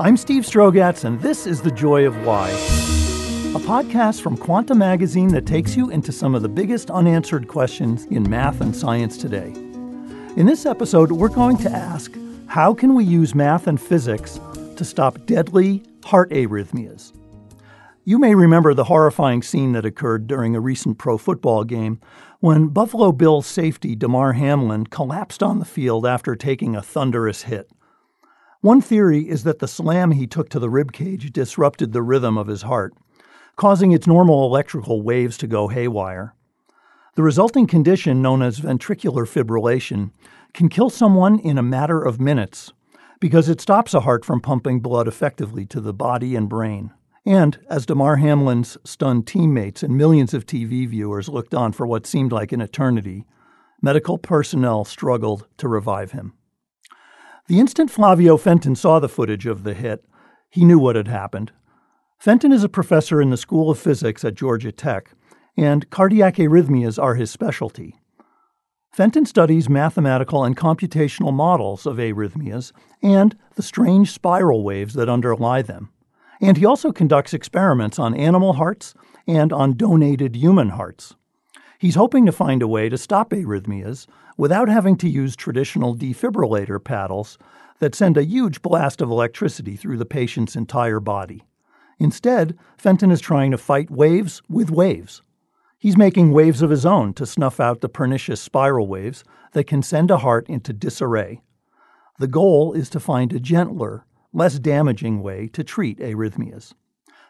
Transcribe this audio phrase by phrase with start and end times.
[0.00, 5.26] I'm Steve Strogatz, and this is The Joy of Why, a podcast from Quanta Magazine
[5.30, 9.48] that takes you into some of the biggest unanswered questions in math and science today.
[10.36, 12.14] In this episode, we're going to ask
[12.46, 14.38] how can we use math and physics
[14.76, 17.12] to stop deadly heart arrhythmias?
[18.04, 21.98] You may remember the horrifying scene that occurred during a recent pro football game
[22.38, 27.68] when Buffalo Bills safety Damar Hamlin collapsed on the field after taking a thunderous hit.
[28.60, 32.36] One theory is that the slam he took to the rib cage disrupted the rhythm
[32.36, 32.92] of his heart,
[33.54, 36.34] causing its normal electrical waves to go haywire.
[37.14, 40.10] The resulting condition, known as ventricular fibrillation,
[40.54, 42.72] can kill someone in a matter of minutes
[43.20, 46.92] because it stops a heart from pumping blood effectively to the body and brain.
[47.24, 52.06] And as Damar Hamlin's stunned teammates and millions of TV viewers looked on for what
[52.06, 53.24] seemed like an eternity,
[53.80, 56.32] medical personnel struggled to revive him.
[57.48, 60.04] The instant Flavio Fenton saw the footage of the hit,
[60.50, 61.50] he knew what had happened.
[62.18, 65.12] Fenton is a professor in the School of Physics at Georgia Tech,
[65.56, 67.94] and cardiac arrhythmias are his specialty.
[68.92, 72.72] Fenton studies mathematical and computational models of arrhythmias
[73.02, 75.88] and the strange spiral waves that underlie them.
[76.42, 78.92] And he also conducts experiments on animal hearts
[79.26, 81.14] and on donated human hearts.
[81.78, 86.82] He's hoping to find a way to stop arrhythmias without having to use traditional defibrillator
[86.82, 87.38] paddles
[87.78, 91.44] that send a huge blast of electricity through the patient's entire body.
[92.00, 95.22] Instead, Fenton is trying to fight waves with waves.
[95.78, 99.82] He's making waves of his own to snuff out the pernicious spiral waves that can
[99.82, 101.42] send a heart into disarray.
[102.18, 106.72] The goal is to find a gentler, less damaging way to treat arrhythmias.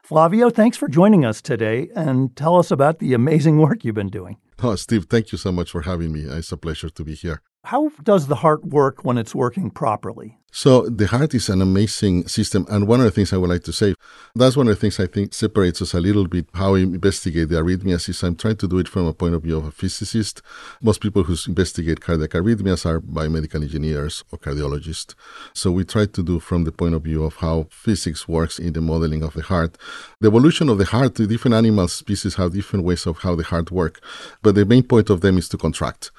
[0.08, 4.08] Flavio, thanks for joining us today and tell us about the amazing work you've been
[4.08, 4.38] doing.
[4.62, 6.20] Oh, Steve, thank you so much for having me.
[6.22, 7.42] It's a pleasure to be here.
[7.64, 10.37] How does the heart work when it's working properly?
[10.50, 12.66] So the heart is an amazing system.
[12.70, 13.94] And one of the things I would like to say,
[14.34, 17.50] that's one of the things I think separates us a little bit how we investigate
[17.50, 19.70] the arrhythmias is I'm trying to do it from a point of view of a
[19.70, 20.40] physicist.
[20.80, 25.14] Most people who investigate cardiac arrhythmias are biomedical engineers or cardiologists.
[25.52, 28.72] So we try to do from the point of view of how physics works in
[28.72, 29.76] the modeling of the heart.
[30.20, 33.44] The evolution of the heart, the different animal species have different ways of how the
[33.44, 34.00] heart work.
[34.42, 36.10] But the main point of them is to contract.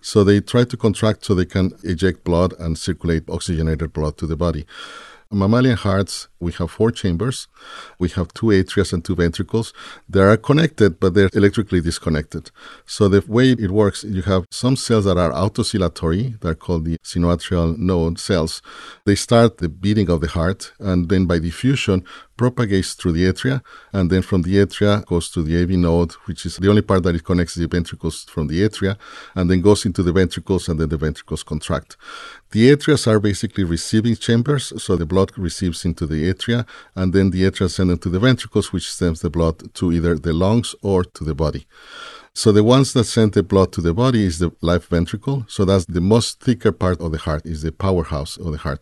[0.00, 4.26] So they try to contract so they can eject blood and circulate oxygenated blood to
[4.26, 4.66] the body.
[5.30, 7.48] Mammalian hearts, we have four chambers.
[7.98, 9.72] We have two atria and two ventricles.
[10.08, 12.50] They are connected, but they're electrically disconnected.
[12.86, 16.40] So the way it works, you have some cells that are autooscillatory.
[16.40, 18.62] They're called the sinoatrial node cells.
[19.04, 22.04] They start the beating of the heart, and then by diffusion,
[22.36, 23.60] propagates through the atria,
[23.92, 27.02] and then from the atria goes to the AV node, which is the only part
[27.02, 28.96] that it connects the ventricles from the atria,
[29.34, 31.96] and then goes into the ventricles, and then the ventricles contract.
[32.52, 37.30] The atrias are basically receiving chambers, so the blood receives into the atria, and then
[37.30, 40.74] the atria send it to the ventricles, which sends the blood to either the lungs
[40.82, 41.66] or to the body.
[42.34, 45.44] So the ones that send the blood to the body is the left ventricle.
[45.48, 48.80] So that's the most thicker part of the heart, is the powerhouse of the heart.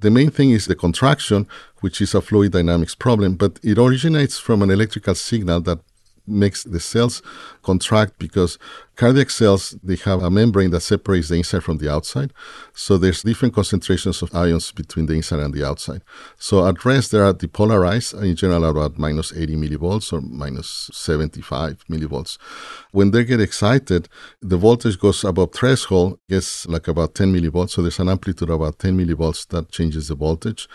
[0.00, 1.46] The main thing is the contraction,
[1.80, 5.78] which is a fluid dynamics problem, but it originates from an electrical signal that
[6.26, 7.22] makes the cells
[7.62, 8.58] contract because
[9.02, 12.32] cardiac cells they have a membrane that separates the inside from the outside.
[12.72, 16.02] So there's different concentrations of ions between the inside and the outside.
[16.38, 20.20] So at rest they are depolarized and in general are about minus 80 millivolts or
[20.20, 22.38] minus 75 millivolts.
[22.92, 24.08] When they get excited
[24.40, 27.70] the voltage goes above threshold gets like about 10 millivolts.
[27.70, 30.68] So there's an amplitude of about 10 millivolts that changes the voltage.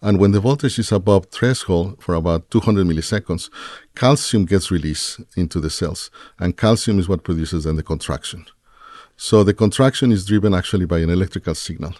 [0.00, 3.50] And when the voltage is above threshold for about 200 milliseconds
[3.94, 8.44] calcium gets released into the cells, and calcium is what produces then the contraction.
[9.16, 11.94] So the contraction is driven actually by an electrical signal.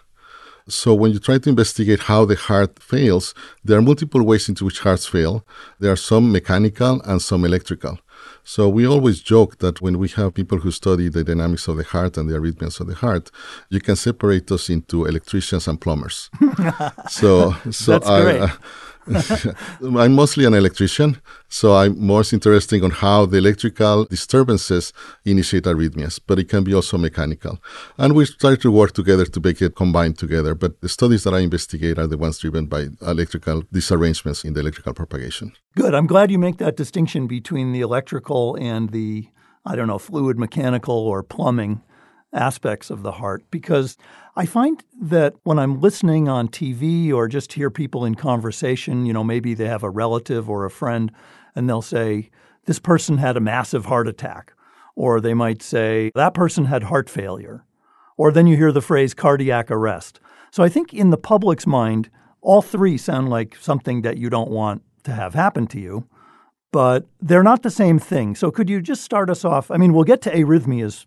[0.69, 3.35] So when you try to investigate how the heart fails,
[3.65, 5.45] there are multiple ways into which hearts fail.
[5.81, 7.99] There are some mechanical and some electrical.
[8.45, 11.85] So we always joke that when we have people who study the dynamics of the
[11.85, 13.31] heart and the arrhythmias of the heart,
[13.71, 16.31] you can separate us into electricians and plumbers.
[17.09, 18.39] so, so That's I.
[18.39, 18.51] Uh,
[19.81, 24.93] I'm mostly an electrician, so I'm most interested on how the electrical disturbances
[25.25, 27.59] initiate arrhythmias, but it can be also mechanical.
[27.99, 31.35] And we try to work together to make it combined together, but the studies that
[31.35, 35.53] I investigate are the ones driven by electrical disarrangements in the electrical propagation.
[35.77, 35.95] Good.
[35.95, 39.29] I'm glad you make that distinction between the electrical and the,
[39.65, 41.83] I don't know, fluid mechanical or plumbing
[42.33, 43.97] aspects of the heart because
[44.35, 49.13] I find that when I'm listening on TV or just hear people in conversation, you
[49.13, 51.13] know, maybe they have a relative or a friend
[51.55, 52.31] and they'll say,
[52.65, 54.55] This person had a massive heart attack.
[54.95, 57.65] Or they might say, That person had heart failure.
[58.17, 60.21] Or then you hear the phrase cardiac arrest.
[60.51, 64.51] So I think in the public's mind, all three sound like something that you don't
[64.51, 66.07] want to have happen to you,
[66.73, 68.35] but they're not the same thing.
[68.35, 69.71] So could you just start us off?
[69.71, 71.07] I mean, we'll get to arrhythmias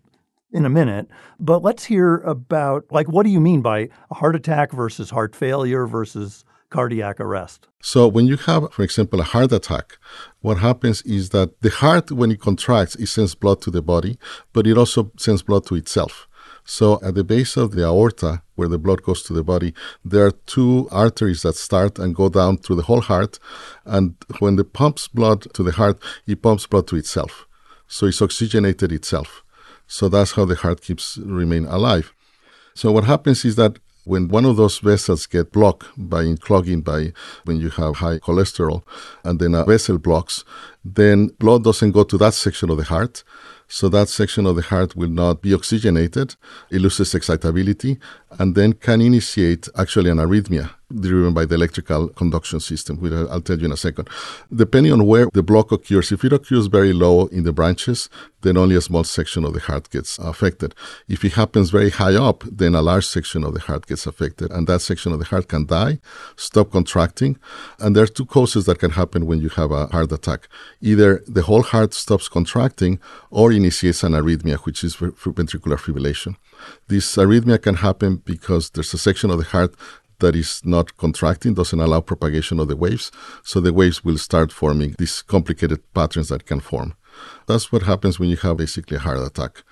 [0.52, 1.08] in a minute,
[1.38, 5.34] but let's hear about like what do you mean by a heart attack versus heart
[5.34, 7.68] failure versus cardiac arrest?
[7.80, 9.98] So when you have, for example, a heart attack,
[10.40, 14.18] what happens is that the heart, when it contracts, it sends blood to the body,
[14.52, 16.26] but it also sends blood to itself.
[16.64, 19.72] So at the base of the aorta, where the blood goes to the body,
[20.04, 23.38] there are two arteries that start and go down through the whole heart.
[23.84, 27.46] And when it pumps blood to the heart, it pumps blood to itself.
[27.86, 29.44] So it's oxygenated itself.
[29.86, 32.12] So that's how the heart keeps remain alive.
[32.74, 37.12] So what happens is that when one of those vessels get blocked by clogging by
[37.44, 38.84] when you have high cholesterol
[39.24, 40.44] and then a vessel blocks,
[40.94, 43.24] then blood doesn't go to that section of the heart
[43.68, 46.36] so that section of the heart will not be oxygenated,
[46.70, 47.98] it loses excitability,
[48.38, 53.40] and then can initiate actually an arrhythmia driven by the electrical conduction system, which I'll
[53.40, 54.08] tell you in a second.
[54.54, 58.08] Depending on where the block occurs, if it occurs very low in the branches,
[58.42, 60.76] then only a small section of the heart gets affected.
[61.08, 64.52] If it happens very high up, then a large section of the heart gets affected,
[64.52, 65.98] and that section of the heart can die,
[66.36, 67.36] stop contracting.
[67.80, 70.48] And there are two causes that can happen when you have a heart attack.
[70.80, 72.98] Either the whole heart stops contracting
[73.30, 76.36] or initiates an arrhythmia, which is ventricular fibrillation.
[76.88, 79.74] This arrhythmia can happen because there's a section of the heart
[80.18, 83.10] that is not contracting, doesn't allow propagation of the waves.
[83.42, 86.94] So the waves will start forming these complicated patterns that can form.
[87.46, 89.62] That's what happens when you have basically a heart attack.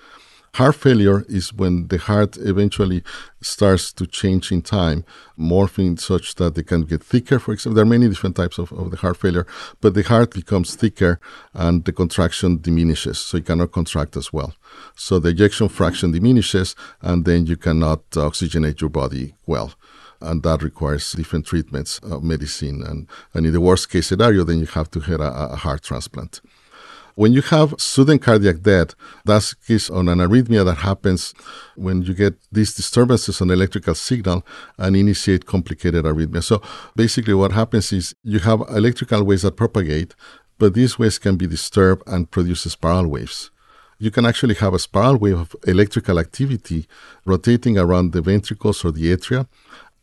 [0.55, 3.03] Heart failure is when the heart eventually
[3.41, 5.03] starts to change in time,
[5.37, 7.39] morphing such that they can get thicker.
[7.39, 9.45] For example, there are many different types of, of the heart failure,
[9.81, 11.19] but the heart becomes thicker
[11.53, 14.53] and the contraction diminishes, so it cannot contract as well.
[14.95, 19.73] So the ejection fraction diminishes, and then you cannot oxygenate your body well
[20.21, 22.81] and that requires different treatments of medicine.
[22.81, 25.83] And, and in the worst case scenario, then you have to have a, a heart
[25.83, 26.39] transplant.
[27.15, 31.33] When you have sudden cardiac death, that's case on an arrhythmia that happens
[31.75, 34.45] when you get these disturbances on electrical signal
[34.77, 36.43] and initiate complicated arrhythmia.
[36.43, 36.61] So
[36.93, 40.13] basically what happens is you have electrical waves that propagate,
[40.57, 43.49] but these waves can be disturbed and produce spiral waves
[43.97, 46.87] you can actually have a spiral wave of electrical activity
[47.25, 49.47] rotating around the ventricles or the atria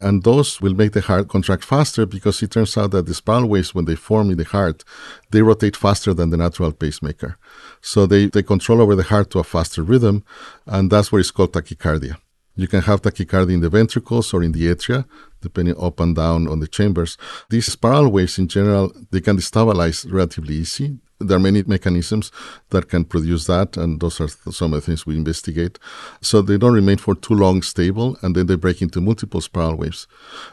[0.03, 3.49] and those will make the heart contract faster because it turns out that the spiral
[3.49, 4.85] waves, when they form in the heart,
[5.31, 7.39] they rotate faster than the natural pacemaker.
[7.81, 10.25] So they take control over the heart to a faster rhythm,
[10.67, 12.17] and that's what is called tachycardia.
[12.57, 15.07] You can have tachycardia in the ventricles or in the atria,
[15.41, 17.17] depending up and down on the chambers.
[17.49, 22.31] These spiral waves, in general, they can destabilize relatively easy there are many mechanisms
[22.71, 25.79] that can produce that, and those are some of the things we investigate.
[26.21, 29.77] So they don't remain for too long stable, and then they break into multiple spiral
[29.77, 30.07] waves.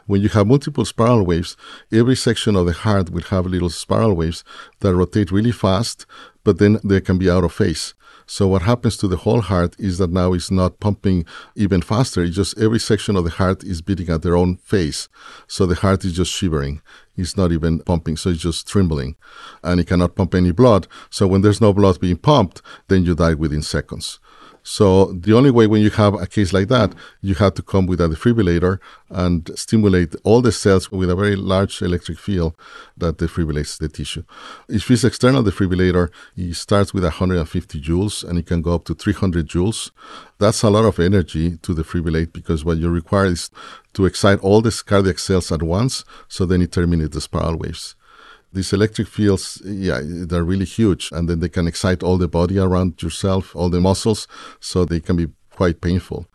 [0.05, 1.57] When you have multiple spiral waves,
[1.91, 4.43] every section of the heart will have little spiral waves
[4.79, 6.05] that rotate really fast,
[6.43, 7.93] but then they can be out of phase.
[8.29, 12.21] So what happens to the whole heart is that now it's not pumping even faster.
[12.21, 15.09] It's just every section of the heart is beating at their own phase.
[15.47, 16.83] So the heart is just shivering.
[17.17, 19.15] It's not even pumping, so it's just trembling.
[19.63, 20.85] And it cannot pump any blood.
[21.09, 24.19] So when there's no blood being pumped, then you die within seconds.
[24.63, 27.85] So the only way when you have a case like that, you have to come
[27.85, 28.79] with a defibrillator
[29.09, 32.55] and stimulate all the cells with a very large electric field
[32.97, 34.23] that defibrillates the tissue.
[34.67, 38.93] If it's external defibrillator, it starts with 150 joules and it can go up to
[38.93, 39.91] 300 joules.
[40.37, 43.49] That's a lot of energy to defibrillate because what you require is
[43.93, 47.95] to excite all the cardiac cells at once, so then it terminates the spiral waves
[48.51, 52.57] these electric fields, yeah, they're really huge, and then they can excite all the body
[52.57, 54.27] around yourself, all the muscles,
[54.59, 56.25] so they can be quite painful.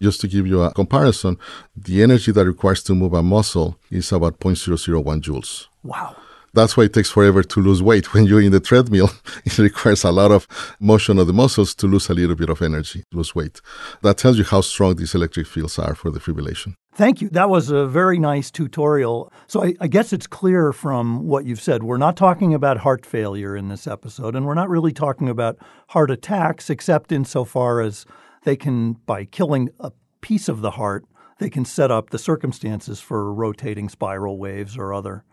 [0.00, 1.36] Just to give you a comparison,
[1.76, 5.66] the energy that requires to move a muscle is about 0.001 joules.
[5.82, 6.16] Wow.
[6.52, 8.12] That's why it takes forever to lose weight.
[8.14, 9.10] When you're in the treadmill,
[9.44, 10.46] it requires a lot of
[10.80, 13.60] motion of the muscles to lose a little bit of energy, lose weight.
[14.02, 16.74] That tells you how strong these electric fields are for the fibrillation.
[16.92, 17.28] Thank you.
[17.30, 19.32] That was a very nice tutorial.
[19.46, 23.06] So I, I, guess it's clear from what you've said, we're not talking about heart
[23.06, 25.56] failure in this episode, and we're not really talking about
[25.90, 28.06] heart attacks, except insofar as
[28.42, 31.04] they can, by killing a piece of the heart,
[31.38, 35.24] they can set up the circumstances for rotating spiral waves or other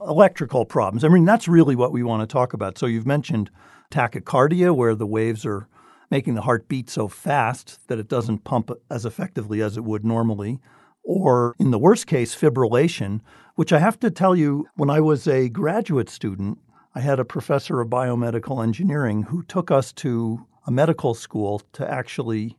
[0.00, 1.04] electrical problems.
[1.04, 2.78] I mean, that's really what we want to talk about.
[2.78, 3.50] So you've mentioned
[3.90, 5.68] tachycardia, where the waves are
[6.10, 10.04] making the heart beat so fast that it doesn't pump as effectively as it would
[10.04, 10.60] normally.
[11.02, 13.20] Or in the worst case, fibrillation,
[13.54, 16.58] which I have to tell you, when I was a graduate student,
[16.94, 21.88] I had a professor of biomedical engineering who took us to a medical school to
[21.90, 22.56] actually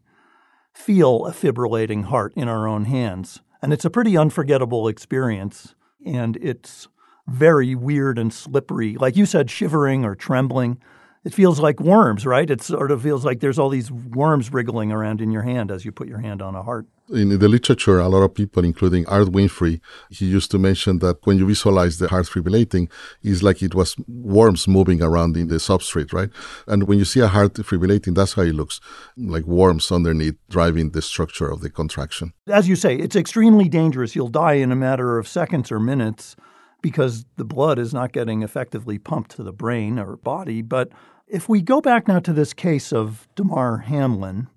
[0.73, 3.41] feel a fibrillating heart in our own hands.
[3.61, 5.75] And it's a pretty unforgettable experience
[6.05, 6.87] and it's
[7.27, 8.95] very weird and slippery.
[8.95, 10.79] Like you said, shivering or trembling.
[11.23, 12.49] It feels like worms, right?
[12.49, 15.83] It sort of feels like there's all these worms wriggling around in your hand as
[15.83, 16.85] you put your hand on a heart.
[17.09, 21.25] In the literature, a lot of people, including Art Winfree, he used to mention that
[21.25, 22.89] when you visualize the heart fibrillating,
[23.23, 26.29] it's like it was worms moving around in the substrate, right?
[26.65, 28.79] And when you see a heart fibrillating, that's how it looks,
[29.17, 32.33] like worms underneath driving the structure of the contraction.
[32.47, 34.15] As you say, it's extremely dangerous.
[34.15, 36.37] You'll die in a matter of seconds or minutes
[36.81, 40.61] because the blood is not getting effectively pumped to the brain or body.
[40.61, 40.89] But
[41.27, 44.47] if we go back now to this case of Damar Hamlin,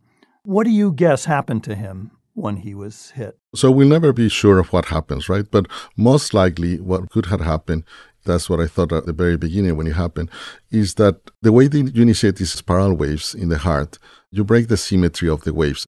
[0.42, 3.38] what do you guess happened to him when he was hit?
[3.54, 5.50] So we'll never be sure of what happens, right?
[5.50, 7.84] But most likely, what could have happened
[8.24, 10.30] that's what I thought at the very beginning when it happened,
[10.70, 13.98] is that the way that you initiate these spiral waves in the heart,
[14.30, 15.86] you break the symmetry of the waves.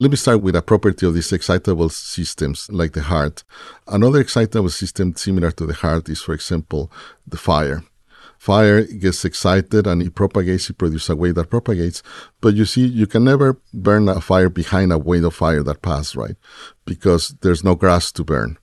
[0.00, 3.44] Let me start with a property of these excitable systems like the heart.
[3.86, 6.90] Another excitable system similar to the heart is, for example,
[7.26, 7.84] the fire.
[8.38, 12.02] Fire gets excited and it propagates, it produces a wave that propagates.
[12.40, 15.80] But you see, you can never burn a fire behind a wave of fire that
[15.80, 16.34] passes, right?
[16.84, 18.58] Because there's no grass to burn.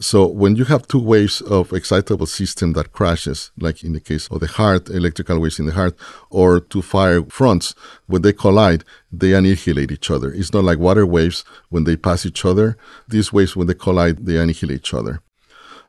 [0.00, 4.28] So when you have two waves of excitable system that crashes, like in the case
[4.28, 5.98] of the heart, electrical waves in the heart,
[6.30, 7.74] or two fire fronts,
[8.06, 10.32] when they collide, they annihilate each other.
[10.32, 12.76] It's not like water waves when they pass each other.
[13.08, 15.20] These waves, when they collide, they annihilate each other.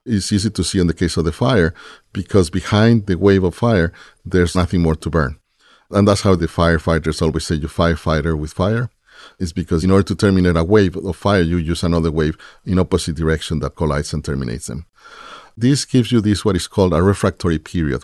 [0.07, 1.75] It's easy to see in the case of the fire
[2.11, 3.93] because behind the wave of fire,
[4.25, 5.37] there's nothing more to burn.
[5.91, 8.89] And that's how the firefighters always say you firefighter with fire
[9.39, 12.79] is because in order to terminate a wave of fire, you use another wave in
[12.79, 14.85] opposite direction that collides and terminates them.
[15.57, 18.03] This gives you this what is called a refractory period,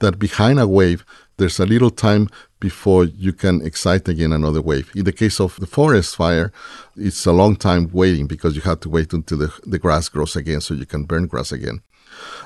[0.00, 1.04] that behind a wave,
[1.36, 4.90] there's a little time before you can excite again another wave.
[4.94, 6.50] In the case of the forest fire,
[6.96, 10.34] it's a long time waiting because you have to wait until the, the grass grows
[10.34, 11.82] again so you can burn grass again.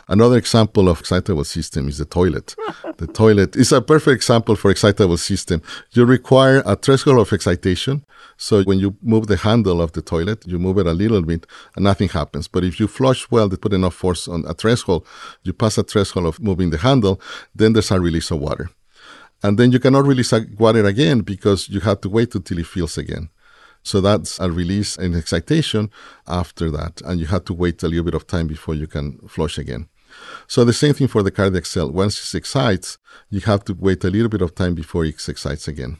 [0.09, 2.57] Another example of excitable system is the toilet.
[2.97, 5.63] the toilet is a perfect example for excitable system.
[5.93, 8.05] You require a threshold of excitation.
[8.37, 11.47] So when you move the handle of the toilet, you move it a little bit
[11.77, 12.49] and nothing happens.
[12.49, 15.07] But if you flush well, they put enough force on a threshold,
[15.43, 17.21] you pass a threshold of moving the handle,
[17.55, 18.71] then there's a release of water.
[19.43, 22.99] And then you cannot release water again because you have to wait until it fills
[22.99, 23.31] again.
[23.83, 25.91] So that's a release and excitation
[26.27, 27.01] after that.
[27.05, 29.89] And you have to wait a little bit of time before you can flush again.
[30.47, 31.91] So the same thing for the cardiac cell.
[31.91, 32.99] Once it excites,
[33.31, 35.99] you have to wait a little bit of time before it excites again.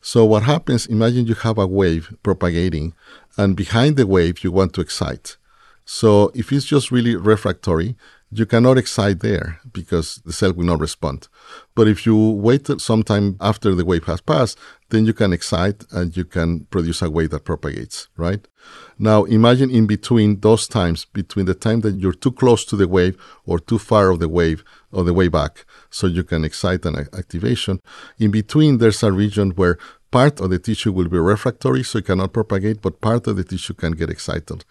[0.00, 2.92] So what happens, imagine you have a wave propagating
[3.38, 5.38] and behind the wave you want to excite.
[5.86, 7.96] So if it's just really refractory,
[8.30, 11.28] you cannot excite there because the cell will not respond.
[11.74, 14.58] But if you wait some time after the wave has passed,
[14.94, 18.46] then you can excite and you can produce a wave that propagates, right?
[18.98, 22.88] Now imagine in between those times, between the time that you're too close to the
[22.88, 26.86] wave or too far of the wave or the way back, so you can excite
[26.86, 27.80] an activation,
[28.18, 29.78] in between there's a region where
[30.10, 33.44] part of the tissue will be refractory, so it cannot propagate, but part of the
[33.44, 34.64] tissue can get excited.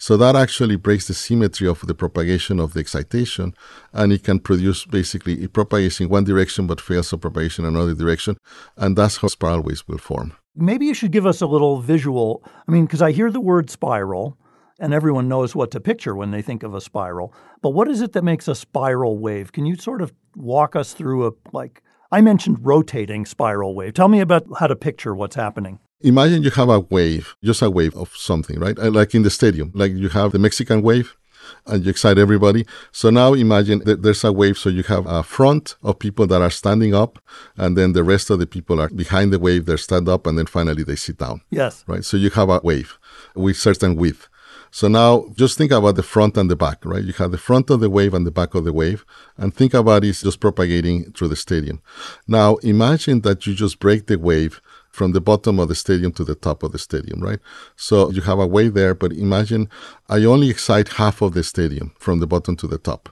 [0.00, 3.52] So that actually breaks the symmetry of the propagation of the excitation,
[3.92, 7.74] and it can produce basically it propagates in one direction but fails of propagation in
[7.74, 8.38] another direction,
[8.78, 10.32] and that's how spiral waves will form.
[10.56, 12.42] Maybe you should give us a little visual.
[12.66, 14.38] I mean, because I hear the word spiral,
[14.80, 17.34] and everyone knows what to picture when they think of a spiral.
[17.60, 19.52] But what is it that makes a spiral wave?
[19.52, 21.82] Can you sort of walk us through a like?
[22.10, 23.92] I mentioned rotating spiral wave.
[23.92, 25.78] Tell me about how to picture what's happening.
[26.02, 28.78] Imagine you have a wave, just a wave of something, right?
[28.78, 31.16] Uh, like in the stadium, like you have the Mexican wave
[31.66, 32.64] and you excite everybody.
[32.92, 34.56] So now imagine that there's a wave.
[34.56, 37.18] So you have a front of people that are standing up,
[37.56, 39.66] and then the rest of the people are behind the wave.
[39.66, 41.42] They stand up, and then finally they sit down.
[41.50, 41.84] Yes.
[41.86, 42.04] Right.
[42.04, 42.98] So you have a wave
[43.34, 44.28] with certain width.
[44.72, 47.02] So now just think about the front and the back, right?
[47.02, 49.04] You have the front of the wave and the back of the wave,
[49.36, 51.82] and think about it just propagating through the stadium.
[52.28, 54.60] Now imagine that you just break the wave
[55.00, 57.38] from the bottom of the stadium to the top of the stadium, right?
[57.74, 59.70] So you have a way there, but imagine
[60.10, 63.08] I only excite half of the stadium from the bottom to the top.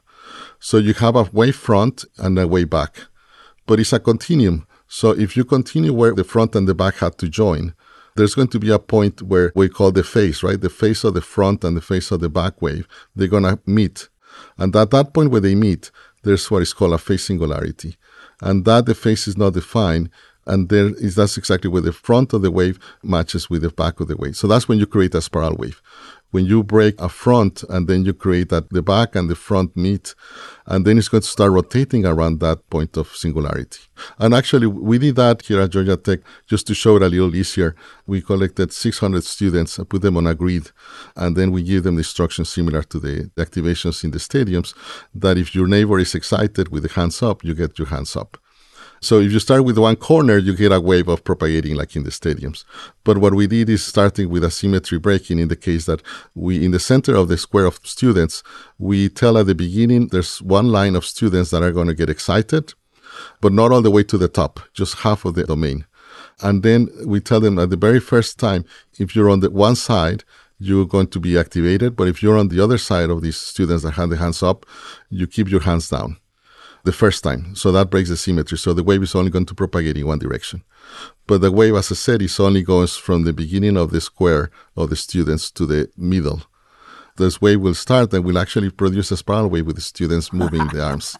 [0.61, 2.93] So you have a way front and a way back,
[3.67, 4.67] but it's a continuum.
[4.87, 7.75] So if you continue where the front and the back had to join,
[8.17, 10.61] there's going to be a point where we call the face, right?
[10.61, 13.59] The face of the front and the face of the back wave, they're going to
[13.65, 14.11] meet.
[14.59, 15.91] And at that point where they meet,
[16.23, 17.97] there's what is called a phase singularity.
[18.43, 20.11] And that the phase is not defined
[20.49, 24.01] and there is that's exactly where the front of the wave matches with the back
[24.01, 24.37] of the wave.
[24.37, 25.81] So that's when you create a spiral wave.
[26.31, 29.75] when you break a front and then you create that the back and the front
[29.77, 30.15] meet,
[30.67, 33.81] and then it's going to start rotating around that point of singularity.
[34.19, 37.35] And actually, we did that here at Georgia Tech just to show it a little
[37.35, 37.75] easier.
[38.07, 40.71] We collected 600 students, put them on a grid,
[41.17, 44.75] and then we give them the instructions similar to the activations in the stadiums
[45.15, 48.37] that if your neighbor is excited with the hands up, you get your hands up.
[49.01, 52.03] So if you start with one corner, you get a wave of propagating like in
[52.03, 52.65] the stadiums.
[53.05, 56.03] But what we did is starting with asymmetry breaking in the case that
[56.35, 58.43] we, in the center of the square of students,
[58.79, 62.11] we tell at the beginning there's one line of students that are going to get
[62.11, 62.75] excited,
[63.41, 65.87] but not all the way to the top, just half of the domain.
[66.41, 68.65] And then we tell them at the very first time,
[68.99, 70.25] if you're on the one side,
[70.59, 71.95] you're going to be activated.
[71.95, 74.67] But if you're on the other side of these students that have the hands up,
[75.09, 76.17] you keep your hands down
[76.85, 77.55] the first time.
[77.55, 78.59] So that breaks the symmetry.
[78.59, 80.63] So the wave is only going to propagate in one direction.
[81.27, 84.51] But the wave, as I said, is only goes from the beginning of the square
[84.77, 86.43] of the students to the middle.
[87.17, 90.67] This wave will start and will actually produce a spiral wave with the students moving
[90.69, 91.17] the arms.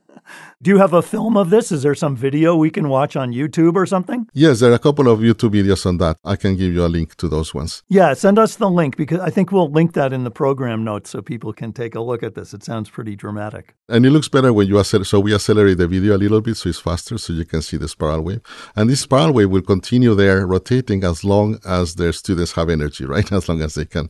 [0.62, 1.70] Do you have a film of this?
[1.70, 4.26] Is there some video we can watch on YouTube or something?
[4.32, 6.16] Yes, there are a couple of YouTube videos on that.
[6.24, 7.82] I can give you a link to those ones.
[7.88, 11.10] Yeah, send us the link because I think we'll link that in the program notes
[11.10, 12.54] so people can take a look at this.
[12.54, 13.74] It sounds pretty dramatic.
[13.90, 15.08] And it looks better when you accelerate.
[15.08, 17.76] So we accelerate the video a little bit so it's faster so you can see
[17.76, 18.40] the spiral wave.
[18.74, 23.04] And this spiral wave will continue there rotating as long as their students have energy,
[23.14, 23.30] right?
[23.30, 24.08] As long as they can.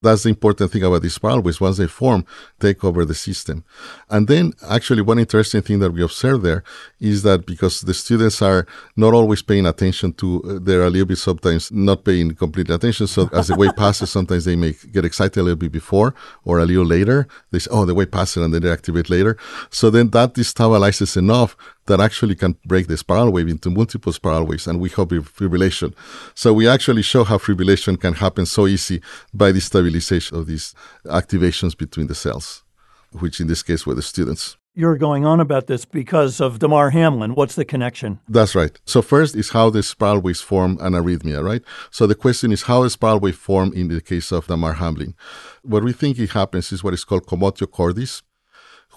[0.00, 1.60] That's the important thing about these spiral waves.
[1.60, 2.24] Once they form,
[2.58, 3.62] take over the system.
[4.08, 6.62] And then actually one interesting thing that we observe there
[7.00, 11.06] is that because the students are not always paying attention to, uh, they're a little
[11.06, 13.06] bit sometimes not paying complete attention.
[13.06, 16.58] So as the wave passes, sometimes they may get excited a little bit before or
[16.58, 17.26] a little later.
[17.50, 19.36] They say, oh, the wave passes and then they activate later.
[19.70, 24.46] So then that destabilizes enough that actually can break the spiral wave into multiple spiral
[24.46, 25.94] waves and we have fibrillation.
[26.34, 29.02] So we actually show how fibrillation can happen so easy
[29.34, 30.74] by destabilization of these
[31.06, 32.62] activations between the cells,
[33.10, 36.90] which in this case were the students you're going on about this because of Damar
[36.90, 37.34] Hamlin.
[37.34, 38.20] What's the connection?
[38.28, 38.78] That's right.
[38.86, 41.62] So first is how the spiral waves form an arrhythmia, right?
[41.90, 45.14] So the question is how a spiral wave form in the case of Damar Hamlin.
[45.62, 48.22] What we think it happens is what is called commotio cordis,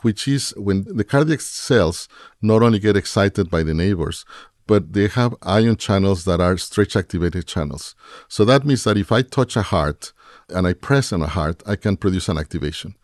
[0.02, 2.08] which is when the cardiac cells
[2.42, 4.24] not only get excited by the neighbors,
[4.68, 7.96] but they have ion channels that are stretch activated channels.
[8.30, 10.14] So that means that if I touch a heart
[10.50, 12.96] and I press on a heart, I can produce an activation.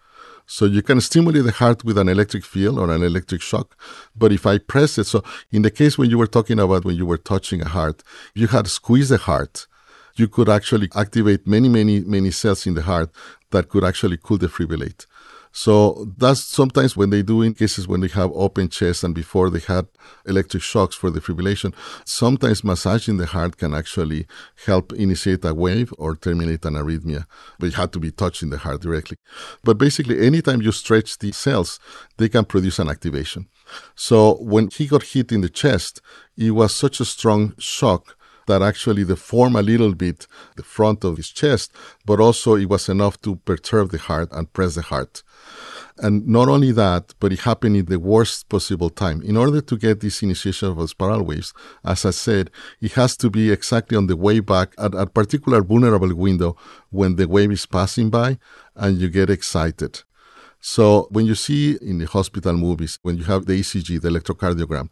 [0.54, 3.74] So you can stimulate the heart with an electric field or an electric shock.
[4.14, 6.98] But if I press it, so in the case when you were talking about when
[6.98, 8.04] you were touching a heart,
[8.36, 9.66] you had squeezed the heart,
[10.18, 13.12] you could actually activate many, many, many cells in the heart
[13.52, 15.06] that could actually cool defibrillate.
[15.52, 19.50] So that's sometimes when they do in cases when they have open chest and before
[19.50, 19.88] they had
[20.26, 21.74] electric shocks for defibrillation,
[22.06, 24.28] sometimes massaging the heart can actually
[24.66, 27.26] help initiate a wave or terminate an arrhythmia.
[27.60, 29.18] But you have to be touching the heart directly.
[29.64, 31.80] But basically, anytime you stretch the cells,
[32.18, 33.48] they can produce an activation.
[33.96, 36.02] So when he got hit in the chest,
[36.38, 38.16] it was such a strong shock
[38.48, 41.72] that actually deformed a little bit the front of his chest,
[42.06, 45.24] but also it was enough to perturb the heart and press the heart.
[45.98, 49.22] And not only that, but it happened in the worst possible time.
[49.22, 52.50] In order to get this initiation of spiral waves, as I said,
[52.82, 56.58] it has to be exactly on the way back at a particular vulnerable window
[56.90, 58.40] when the wave is passing by
[58.76, 60.02] and you get excited.
[60.60, 64.92] So when you see in the hospital movies, when you have the ECG, the electrocardiogram,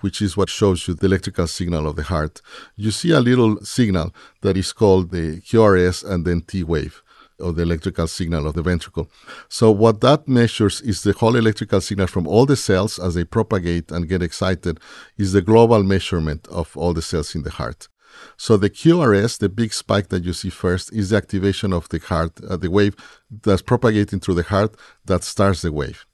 [0.00, 2.40] which is what shows you the electrical signal of the heart,
[2.76, 7.02] you see a little signal that is called the QRS and then T wave
[7.40, 9.08] of the electrical signal of the ventricle.
[9.48, 13.24] So what that measures is the whole electrical signal from all the cells as they
[13.24, 14.80] propagate and get excited
[15.16, 17.88] is the global measurement of all the cells in the heart.
[18.36, 21.98] So the QRS, the big spike that you see first, is the activation of the
[21.98, 22.96] heart, uh, the wave
[23.30, 26.04] that's propagating through the heart that starts the wave.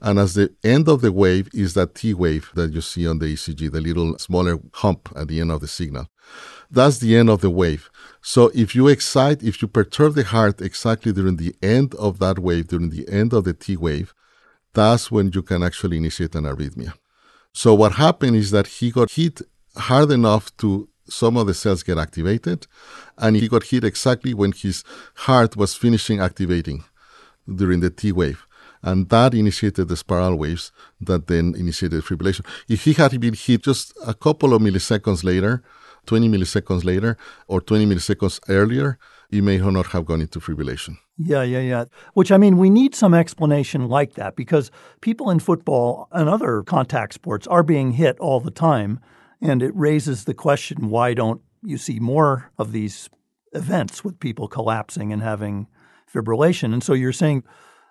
[0.00, 3.18] And as the end of the wave is that T wave that you see on
[3.18, 6.06] the ECG, the little smaller hump at the end of the signal.
[6.70, 7.90] That's the end of the wave.
[8.22, 12.38] So if you excite, if you perturb the heart exactly during the end of that
[12.38, 14.14] wave, during the end of the T wave,
[14.74, 16.92] that's when you can actually initiate an arrhythmia.
[17.52, 19.40] So what happened is that he got hit
[19.76, 22.66] hard enough to some of the cells get activated,
[23.16, 24.84] and he got hit exactly when his
[25.14, 26.84] heart was finishing activating
[27.52, 28.46] during the T wave
[28.82, 32.44] and that initiated the spiral waves that then initiated fibrillation.
[32.68, 35.62] If he had been hit just a couple of milliseconds later,
[36.06, 37.16] 20 milliseconds later,
[37.48, 38.98] or 20 milliseconds earlier,
[39.30, 40.96] he may or not have gone into fibrillation.
[41.18, 41.84] Yeah, yeah, yeah.
[42.14, 46.62] Which, I mean, we need some explanation like that because people in football and other
[46.62, 49.00] contact sports are being hit all the time.
[49.40, 53.10] And it raises the question why don't you see more of these
[53.52, 55.66] events with people collapsing and having
[56.12, 56.72] fibrillation.
[56.72, 57.44] And so you're saying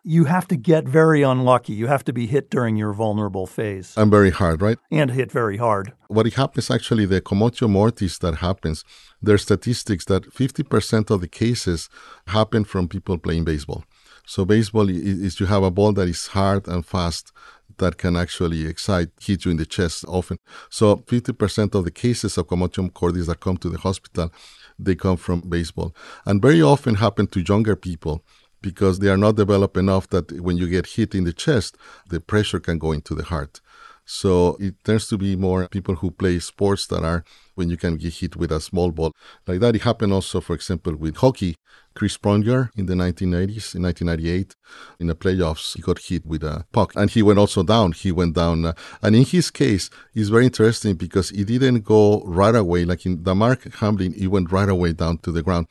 [0.08, 1.74] you have to get very unlucky.
[1.74, 3.94] You have to be hit during your vulnerable phase.
[3.98, 4.78] And very hard, right?
[4.90, 5.92] And hit very hard.
[6.08, 8.86] What happens actually, the commotio mortis that happens,
[9.22, 11.90] there are statistics that 50% of the cases
[12.28, 13.84] happen from people playing baseball.
[14.26, 17.34] So baseball is you have a ball that is hard and fast
[17.78, 20.38] that can actually excite, hit you in the chest often.
[20.70, 24.32] So 50% of the cases of commotio cordis that come to the hospital,
[24.80, 25.94] they come from baseball.
[26.26, 28.24] And very often happen to younger people
[28.62, 31.78] because they are not developed enough that when you get hit in the chest,
[32.10, 33.62] the pressure can go into the heart.
[34.10, 37.98] So it tends to be more people who play sports that are when you can
[37.98, 39.12] get hit with a small ball.
[39.46, 41.58] Like that, it happened also, for example, with hockey.
[41.94, 44.56] Chris Pronger in the 1990s, in 1998,
[45.00, 47.92] in the playoffs, he got hit with a puck and he went also down.
[47.92, 48.66] He went down.
[48.66, 52.86] Uh, and in his case, it's very interesting because he didn't go right away.
[52.86, 55.68] Like in Damar Hamlin, he went right away down to the ground.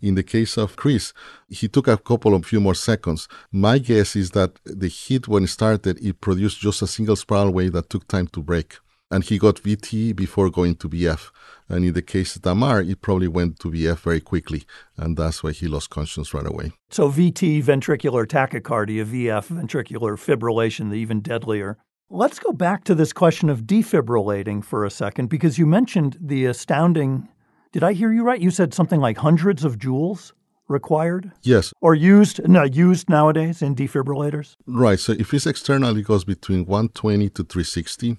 [0.00, 1.12] In the case of Chris,
[1.48, 3.28] he took a couple of few more seconds.
[3.50, 7.52] My guess is that the hit when it started, it produced just a single spiral
[7.52, 8.76] wave that took time to break.
[9.10, 11.30] And he got VT before going to VF.
[11.68, 14.64] And in the case of Damar, it probably went to VF very quickly.
[14.96, 16.72] And that's why he lost consciousness right away.
[16.90, 21.78] So VT, ventricular tachycardia, VF, ventricular fibrillation, the even deadlier.
[22.10, 26.44] Let's go back to this question of defibrillating for a second, because you mentioned the
[26.44, 27.28] astounding
[27.72, 28.40] did I hear you right?
[28.40, 30.32] You said something like hundreds of joules
[30.68, 31.32] required?
[31.42, 31.72] Yes.
[31.80, 34.56] Or used no, used nowadays in defibrillators?
[34.66, 34.98] Right.
[34.98, 38.18] So if it's external, it goes between 120 to 360.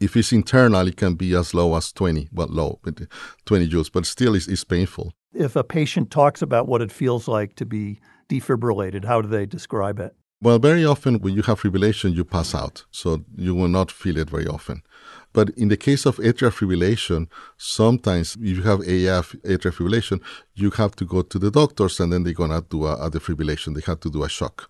[0.00, 2.92] If it's internal, it can be as low as 20, well, low, uh,
[3.46, 5.12] 20 joules, but still it's, it's painful.
[5.34, 9.44] If a patient talks about what it feels like to be defibrillated, how do they
[9.44, 10.14] describe it?
[10.40, 12.84] Well, very often when you have fibrillation, you pass out.
[12.92, 14.82] So you will not feel it very often.
[15.38, 20.20] But in the case of atrial fibrillation, sometimes if you have AF, atrial fibrillation,
[20.56, 23.08] you have to go to the doctors and then they're going to do a, a
[23.08, 23.76] defibrillation.
[23.76, 24.68] They have to do a shock.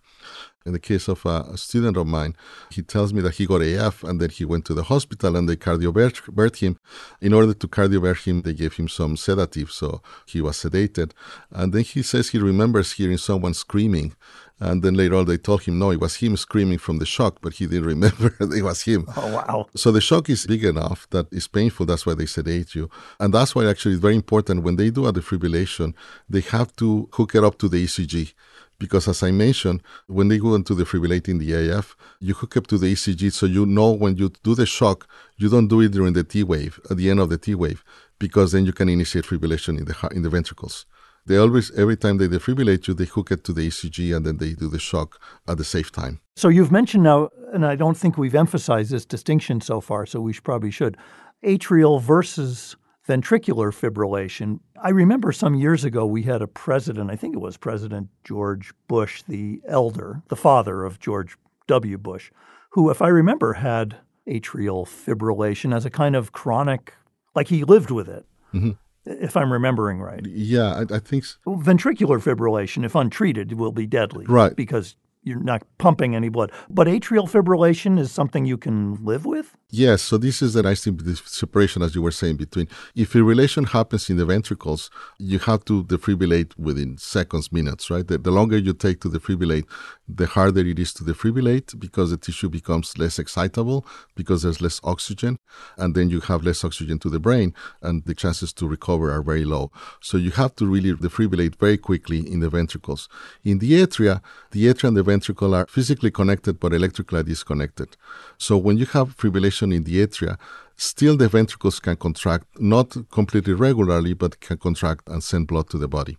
[0.67, 2.37] In the case of a student of mine,
[2.71, 5.49] he tells me that he got AF and then he went to the hospital and
[5.49, 6.79] they cardiovert him.
[7.23, 11.13] In order to cardiovert him, they gave him some sedative, so he was sedated.
[11.51, 14.15] And then he says he remembers hearing someone screaming
[14.61, 17.39] and then later on, they told him, no, it was him screaming from the shock,
[17.41, 19.07] but he didn't remember it was him.
[19.17, 19.67] Oh, wow.
[19.77, 21.87] So the shock is big enough that it's painful.
[21.87, 22.91] That's why they sedate you.
[23.21, 25.95] And that's why actually it's very important when they do a defibrillation,
[26.29, 28.33] they have to hook it up to the ECG.
[28.81, 32.79] Because as I mentioned, when they go into defibrillating the AF, you hook up to
[32.79, 36.13] the ECG so you know when you do the shock, you don't do it during
[36.13, 37.83] the T wave, at the end of the T wave,
[38.21, 40.87] because then you can initiate fibrillation in the, in the ventricles
[41.29, 44.39] they always every time they defibrillate you they hook it to the ecg and then
[44.39, 46.21] they do the shock at the safe time.
[46.37, 50.21] So you've mentioned now and i don't think we've emphasized this distinction so far so
[50.21, 50.97] we should, probably should
[51.45, 52.77] atrial versus
[53.09, 54.61] ventricular fibrillation.
[54.83, 58.73] I remember some years ago we had a president i think it was president george
[58.89, 61.37] bush the elder the father of george
[61.67, 61.99] w.
[61.99, 62.31] Bush
[62.71, 66.95] who if i remember had atrial fibrillation as a kind of chronic
[67.35, 68.25] like he lived with it.
[68.53, 68.73] Mm-hmm
[69.09, 70.25] if I'm remembering right.
[70.27, 71.39] Yeah, I, I think so.
[71.47, 74.27] ventricular fibrillation, if untreated, will be deadly.
[74.27, 74.55] Right.
[74.55, 74.97] Because
[75.29, 76.51] you're not pumping any blood.
[76.69, 79.57] But atrial fibrillation is something you can live with?
[79.71, 80.01] Yes.
[80.03, 83.69] So this is the nice thing, the separation, as you were saying, between if fibrillation
[83.69, 88.07] happens in the ventricles, you have to defibrillate within seconds, minutes, right?
[88.07, 89.67] The, the longer you take to defibrillate,
[90.09, 93.87] the harder it is to defibrillate because the tissue becomes less excitable
[94.17, 95.39] because there's less oxygen.
[95.77, 99.23] And then you have less oxygen to the brain and the chances to recover are
[99.23, 99.71] very low.
[100.01, 103.09] So you have to really defibrillate very quickly in the ventricles.
[103.45, 107.97] In the atria, the atria and the ventricle are physically connected but electrically disconnected.
[108.39, 110.39] So when you have fibrillation in the atria,
[110.77, 115.79] still the ventricles can contract, not completely regularly, but can contract and send blood to
[115.79, 116.17] the body.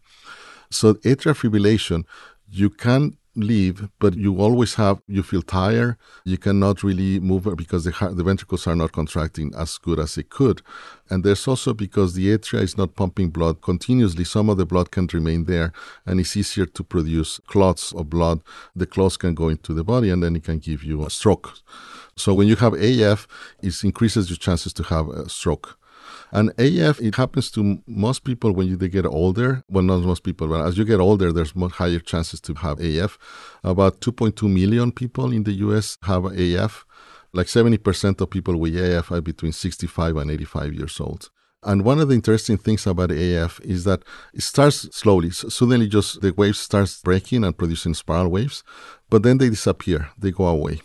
[0.70, 2.04] So atrial fibrillation,
[2.62, 3.02] you can
[3.40, 5.98] leave, but you always have, you feel tired.
[6.26, 10.30] You cannot really move because the, the ventricles are not contracting as good as it
[10.30, 10.62] could.
[11.10, 14.92] And there's also because the atria is not pumping blood continuously, some of the blood
[14.92, 15.72] can remain there
[16.06, 18.42] and it's easier to produce clots of blood.
[18.76, 21.54] The clots can go into the body and then it can give you a stroke.
[22.16, 23.28] So when you have AF,
[23.62, 25.79] it increases your chances to have a stroke.
[26.32, 29.64] And AF, it happens to most people when you, they get older.
[29.70, 32.80] Well, not most people, but as you get older, there's much higher chances to have
[32.80, 33.18] AF.
[33.64, 36.86] About 2.2 million people in the US have AF.
[37.34, 41.30] Like 70% of people with AF are between 65 and 85 years old.
[41.64, 45.32] And one of the interesting things about AF is that it starts slowly.
[45.32, 48.64] So suddenly, just the waves starts breaking and producing spiral waves,
[49.10, 50.10] but then they disappear.
[50.18, 50.82] They go away.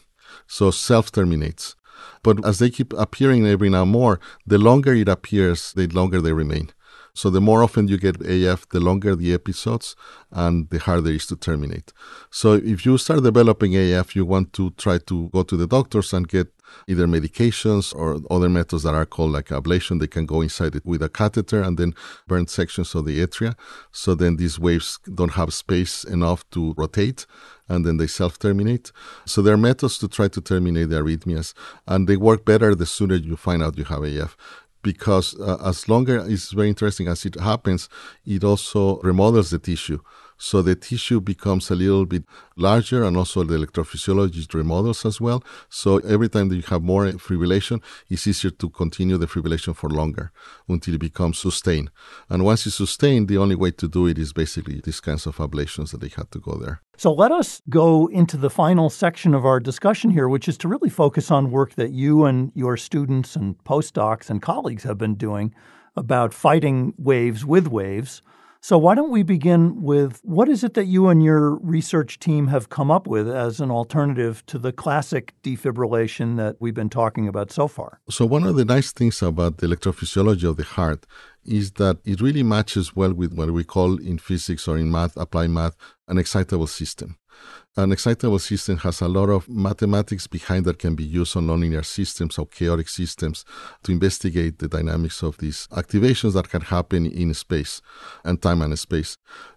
[0.48, 1.76] So self terminates.
[2.22, 6.32] But as they keep appearing every now more, the longer it appears, the longer they
[6.32, 6.70] remain.
[7.16, 9.94] So the more often you get AF, the longer the episodes
[10.32, 11.92] and the harder it is to terminate.
[12.30, 16.12] So if you start developing AF, you want to try to go to the doctors
[16.12, 16.48] and get
[16.88, 20.00] either medications or other methods that are called like ablation.
[20.00, 21.94] They can go inside it with a catheter and then
[22.26, 23.54] burn sections of the atria.
[23.92, 27.26] So then these waves don't have space enough to rotate
[27.68, 28.92] and then they self terminate.
[29.24, 31.54] So there are methods to try to terminate the arrhythmias
[31.86, 34.36] and they work better the sooner you find out you have AF
[34.84, 37.88] because uh, as longer it's very interesting as it happens,
[38.24, 39.98] it also remodels the tissue.
[40.44, 45.42] So the tissue becomes a little bit larger and also the electrophysiology remodels as well.
[45.70, 49.88] So every time that you have more fibrillation, it's easier to continue the fibrillation for
[49.88, 50.32] longer
[50.68, 51.90] until it becomes sustained.
[52.28, 55.38] And once it's sustained, the only way to do it is basically these kinds of
[55.38, 56.82] ablations that they had to go there.
[56.98, 60.68] So let us go into the final section of our discussion here, which is to
[60.68, 65.14] really focus on work that you and your students and postdocs and colleagues have been
[65.14, 65.54] doing
[65.96, 68.20] about fighting waves with waves.
[68.64, 72.46] So, why don't we begin with what is it that you and your research team
[72.46, 77.28] have come up with as an alternative to the classic defibrillation that we've been talking
[77.28, 78.00] about so far?
[78.08, 81.04] So, one of the nice things about the electrophysiology of the heart
[81.44, 85.14] is that it really matches well with what we call in physics or in math,
[85.18, 85.76] applied math,
[86.08, 87.18] an excitable system.
[87.76, 91.84] An excitable system has a lot of mathematics behind that can be used on nonlinear
[91.84, 93.44] systems or chaotic systems
[93.82, 97.82] to investigate the dynamics of these activations that can happen in space
[98.24, 99.16] and time and space.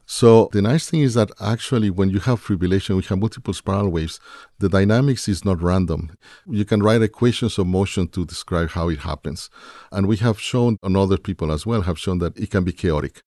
[0.09, 3.89] So the nice thing is that actually when you have fibrillation, we have multiple spiral
[3.89, 4.19] waves,
[4.57, 6.17] the dynamics is not random.
[6.49, 9.49] You can write equations of motion to describe how it happens.
[9.91, 12.71] And we have shown, and other people as well have shown that it can be
[12.71, 13.21] chaotic.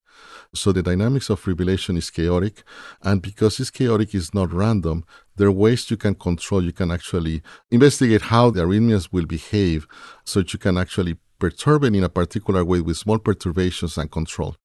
[0.54, 2.64] So the dynamics of fibrillation is chaotic,
[3.02, 5.04] and because it's chaotic, it's not random.
[5.36, 6.62] There are ways you can control.
[6.62, 9.86] You can actually investigate how the arrhythmias will behave,
[10.24, 14.10] so that you can actually perturb it in a particular way with small perturbations and
[14.10, 14.56] control.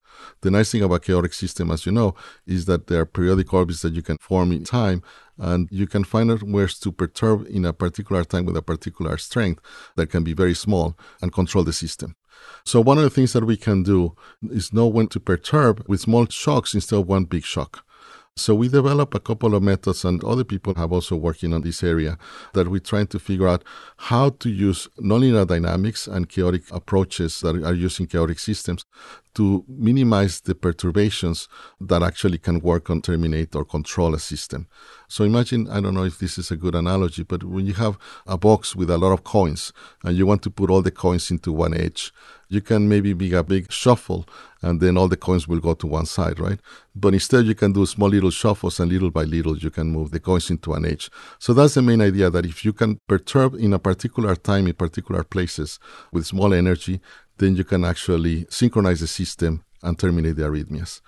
[0.42, 2.16] The nice thing about chaotic system, as you know,
[2.46, 5.04] is that there are periodic orbits that you can form in time,
[5.38, 9.18] and you can find out where to perturb in a particular time with a particular
[9.18, 9.62] strength
[9.98, 12.16] that can be very small and control the system.
[12.64, 14.16] So one of the things that we can do
[14.50, 17.86] is know when to perturb with small shocks instead of one big shock.
[18.38, 21.82] So we develop a couple of methods, and other people have also working on this
[21.82, 22.18] area
[22.54, 23.64] that we're trying to figure out
[23.96, 28.84] how to use nonlinear dynamics and chaotic approaches that are using chaotic systems
[29.36, 31.48] to minimize the perturbations
[31.80, 34.68] that actually can work on terminate or control a system.
[35.08, 37.98] So imagine, I don't know if this is a good analogy, but when you have
[38.26, 39.72] a box with a lot of coins
[40.04, 42.12] and you want to put all the coins into one edge,
[42.50, 44.28] you can maybe make a big shuffle
[44.62, 46.60] and then all the coins will go to one side, right?
[46.96, 50.12] But instead, you can do small little shuffles and little by little, you can move
[50.12, 51.10] the coins into an edge.
[51.40, 54.74] So that's the main idea that if you can perturb in a particular time in
[54.74, 55.80] particular places
[56.12, 57.00] with small energy,
[57.38, 61.02] then you can actually synchronize the system and terminate the arrhythmias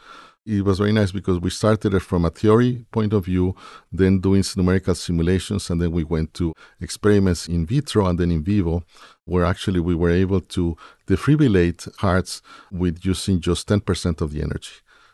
[0.48, 3.54] it was very nice because we started it from a theory point of view,
[3.92, 8.44] then doing numerical simulations, and then we went to experiments in vitro and then in
[8.44, 8.82] vivo,
[9.26, 14.72] where actually we were able to defibrillate hearts with using just 10% of the energy.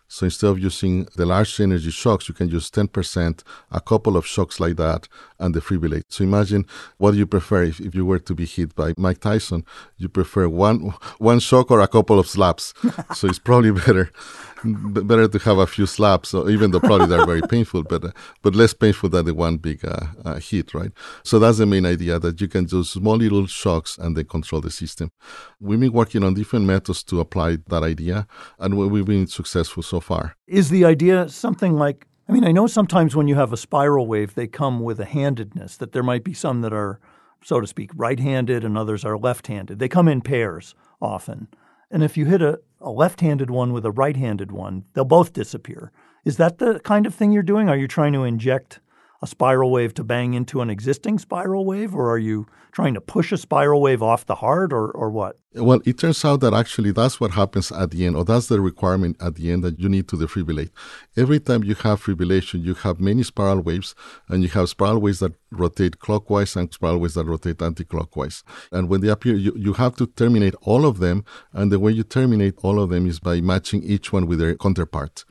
[0.08, 4.28] So instead of using the large energy shocks, you can use 10%, a couple of
[4.28, 5.08] shocks like that,
[5.44, 6.04] and defibrillate.
[6.08, 6.66] So imagine
[6.98, 9.66] what do you prefer if, if you were to be hit by Mike Tyson?
[9.98, 12.74] You prefer one one shock or a couple of slaps.
[13.14, 14.12] so it's probably better
[14.64, 18.56] better to have a few slaps, even though probably they're very painful, but uh, but
[18.56, 20.92] less painful than the one big uh, uh, hit, right?
[21.24, 24.62] So that's the main idea that you can do small little shocks and then control
[24.62, 25.12] the system.
[25.60, 28.28] We've been working on different methods to apply that idea,
[28.60, 30.36] and we've been successful so far.
[30.48, 32.08] Is the idea something like?
[32.28, 35.06] I mean, I know sometimes when you have a spiral wave, they come with a
[35.06, 35.78] handedness.
[35.78, 37.00] That there might be some that are,
[37.44, 39.80] so to speak, right-handed, and others are left-handed.
[39.80, 41.48] They come in pairs often.
[41.92, 45.06] And if you hit a, a left handed one with a right handed one, they'll
[45.06, 45.92] both disappear.
[46.24, 47.70] Is that the kind of thing you're doing?
[47.70, 48.80] Are you trying to inject
[49.24, 53.00] a spiral wave to bang into an existing spiral wave, or are you trying to
[53.00, 55.40] push a spiral wave off the heart, or, or what?
[55.56, 58.60] Well, it turns out that actually that's what happens at the end, or that's the
[58.60, 60.72] requirement at the end that you need to defibrillate.
[61.16, 63.96] Every time you have fibrillation, you have many spiral waves,
[64.28, 68.44] and you have spiral waves that rotate clockwise and spiral waves that rotate anti-clockwise.
[68.74, 71.94] And when they appear, you, you have to terminate all of them, and the way
[71.94, 75.24] you terminate all of them is by matching each one with their counterpart.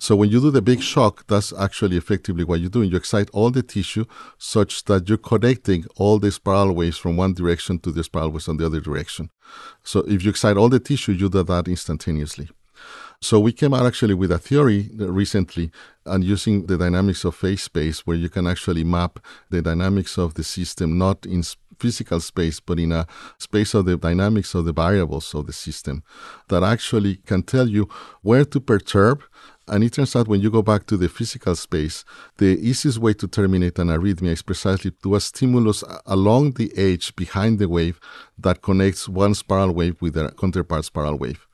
[0.00, 2.90] So when you do the big shock, that's actually effectively what you're doing.
[2.90, 4.06] You excite all the tissue
[4.38, 8.48] such that you're connecting all the spiral waves from one direction to the spiral waves
[8.48, 9.28] on the other direction.
[9.84, 12.48] So if you excite all the tissue, you do that instantaneously.
[13.20, 15.70] So we came out actually with a theory uh, recently
[16.06, 20.32] and using the dynamics of phase space where you can actually map the dynamics of
[20.32, 21.42] the system not in
[21.78, 26.02] physical space, but in a space of the dynamics of the variables of the system
[26.48, 27.86] that actually can tell you
[28.22, 29.22] where to perturb
[29.70, 32.04] and it turns out when you go back to the physical space,
[32.38, 37.14] the easiest way to terminate an arrhythmia is precisely to a stimulus along the edge
[37.14, 38.00] behind the wave
[38.36, 41.46] that connects one spiral wave with a counterpart spiral wave.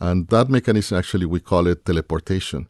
[0.00, 2.66] And that mechanism actually we call it teleportation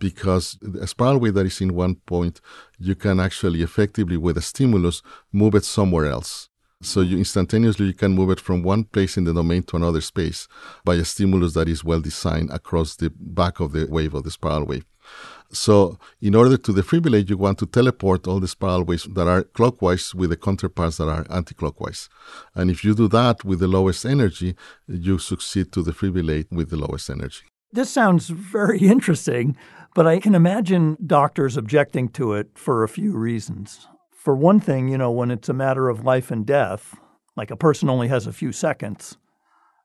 [0.00, 2.40] because a spiral wave that is in one point,
[2.80, 6.48] you can actually effectively with a stimulus move it somewhere else.
[6.82, 10.02] So you instantaneously you can move it from one place in the domain to another
[10.02, 10.46] space
[10.84, 14.30] by a stimulus that is well designed across the back of the wave of the
[14.30, 14.84] spiral wave.
[15.50, 19.44] So in order to defibrillate, you want to teleport all the spiral waves that are
[19.44, 22.10] clockwise with the counterparts that are anti-clockwise.
[22.54, 24.54] And if you do that with the lowest energy,
[24.86, 27.44] you succeed to defibrillate with the lowest energy.
[27.72, 29.56] This sounds very interesting,
[29.94, 33.88] but I can imagine doctors objecting to it for a few reasons
[34.26, 36.96] for one thing, you know, when it's a matter of life and death,
[37.36, 39.16] like a person only has a few seconds,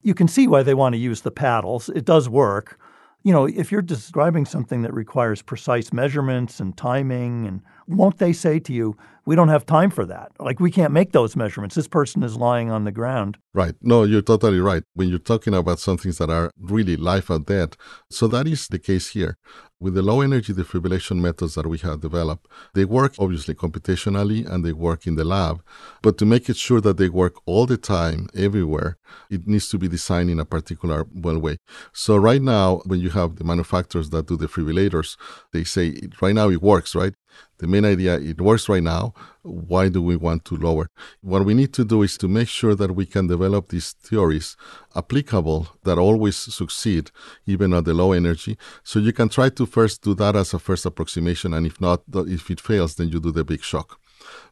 [0.02, 1.90] you can see why they want to use the paddles.
[1.90, 2.80] It does work.
[3.22, 8.34] You know, if you're describing something that requires precise measurements and timing, and won't they
[8.34, 10.32] say to you, we don't have time for that?
[10.40, 11.76] Like, we can't make those measurements.
[11.76, 13.38] This person is lying on the ground.
[13.54, 13.76] Right.
[13.80, 14.82] No, you're totally right.
[14.96, 17.74] When you're talking about some things that are really life or death,
[18.10, 19.38] so that is the case here.
[19.82, 24.64] With the low energy defibrillation methods that we have developed, they work obviously computationally and
[24.64, 25.64] they work in the lab.
[26.04, 29.00] But to make it sure that they work all the time, everywhere,
[29.32, 31.58] it needs to be designed in a particular well way.
[31.94, 35.18] So right now, when you have the manufacturers that do defibrillators,
[35.52, 37.16] they say right now it works, right?
[37.60, 39.14] The main idea, it works right now.
[39.44, 40.90] Why do we want to lower?
[41.22, 44.58] What we need to do is to make sure that we can develop these theories
[44.96, 47.12] applicable that always succeed,
[47.46, 48.58] even at the low energy.
[48.84, 51.54] So you can try to first do that as a first approximation.
[51.54, 54.01] And if not, if it fails, then you do the big shock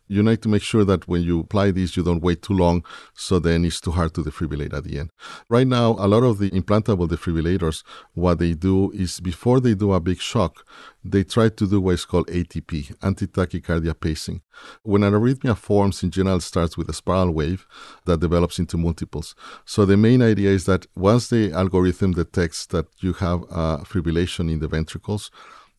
[0.10, 2.84] you need to make sure that when you apply this, you don't wait too long,
[3.14, 5.12] so then it's too hard to defibrillate at the end.
[5.50, 7.84] Right now, a lot of the implantable defibrillators,
[8.16, 10.66] what they do is before they do a big shock,
[11.04, 14.42] they try to do what is called ATP, anti-tachycardia pacing.
[14.84, 17.66] When an arrhythmia forms, in general, starts with a spiral wave
[18.06, 19.36] that develops into multiples.
[19.64, 24.52] So the main idea is that once the algorithm detects that you have a fibrillation
[24.52, 25.30] in the ventricles,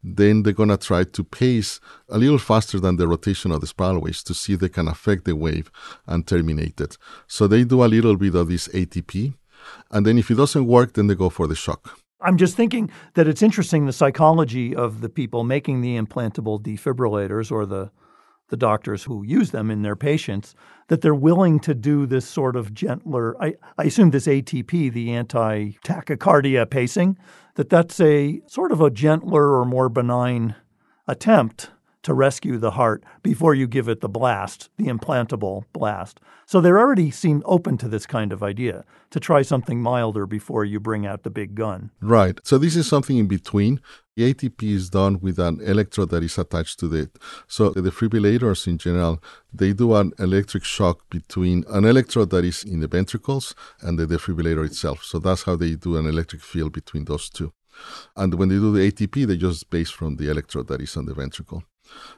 [0.02, 3.66] then they're going to try to pace a little faster than the rotation of the
[3.66, 5.70] spiral waves to see if they can affect the wave
[6.06, 6.96] and terminate it.
[7.26, 9.34] So they do a little bit of this ATP.
[9.90, 11.98] And then if it doesn't work, then they go for the shock.
[12.22, 17.50] I'm just thinking that it's interesting the psychology of the people making the implantable defibrillators
[17.50, 17.90] or the
[18.50, 20.54] the doctors who use them in their patients
[20.88, 25.12] that they're willing to do this sort of gentler I, I assume this ATP, the
[25.12, 27.16] anti tachycardia pacing,
[27.54, 30.54] that that's a sort of a gentler or more benign
[31.08, 31.70] attempt
[32.02, 36.20] to rescue the heart before you give it the blast, the implantable blast.
[36.46, 40.64] So they're already seem open to this kind of idea to try something milder before
[40.64, 41.90] you bring out the big gun.
[42.00, 42.40] Right.
[42.42, 43.80] So this is something in between.
[44.20, 47.18] The ATP is done with an electrode that is attached to it.
[47.48, 52.62] So the defibrillators in general, they do an electric shock between an electrode that is
[52.62, 55.04] in the ventricles and the defibrillator itself.
[55.04, 57.54] So that's how they do an electric field between those two.
[58.14, 61.06] And when they do the ATP, they just base from the electrode that is on
[61.06, 61.64] the ventricle.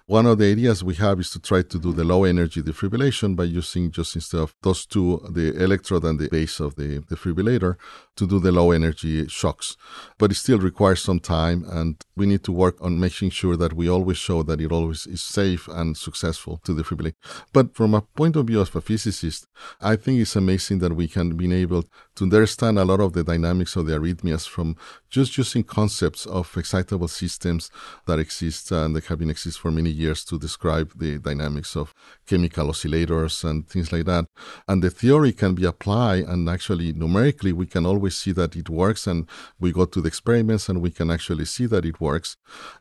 [0.07, 3.37] One of the ideas we have is to try to do the low energy defibrillation
[3.37, 7.77] by using just instead of those two, the electrode and the base of the defibrillator,
[8.17, 9.77] to do the low energy shocks.
[10.19, 13.73] But it still requires some time, and we need to work on making sure that
[13.75, 17.15] we always show that it always is safe and successful to defibrillate.
[17.53, 19.47] But from a point of view of a physicist,
[19.81, 21.85] I think it's amazing that we can be able
[22.17, 24.77] to understand a lot of the dynamics of the arrhythmias from
[25.09, 27.71] just using concepts of excitable systems
[28.07, 31.95] that exist and that have been exist for many years to describe the dynamics of
[32.27, 34.27] chemical oscillators and things like that.
[34.69, 38.69] And the theory can be applied, and actually numerically, we can always see that it
[38.69, 39.07] works.
[39.07, 39.27] And
[39.59, 42.37] we go to the experiments and we can actually see that it works.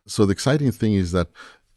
[0.07, 1.27] So the exciting thing is that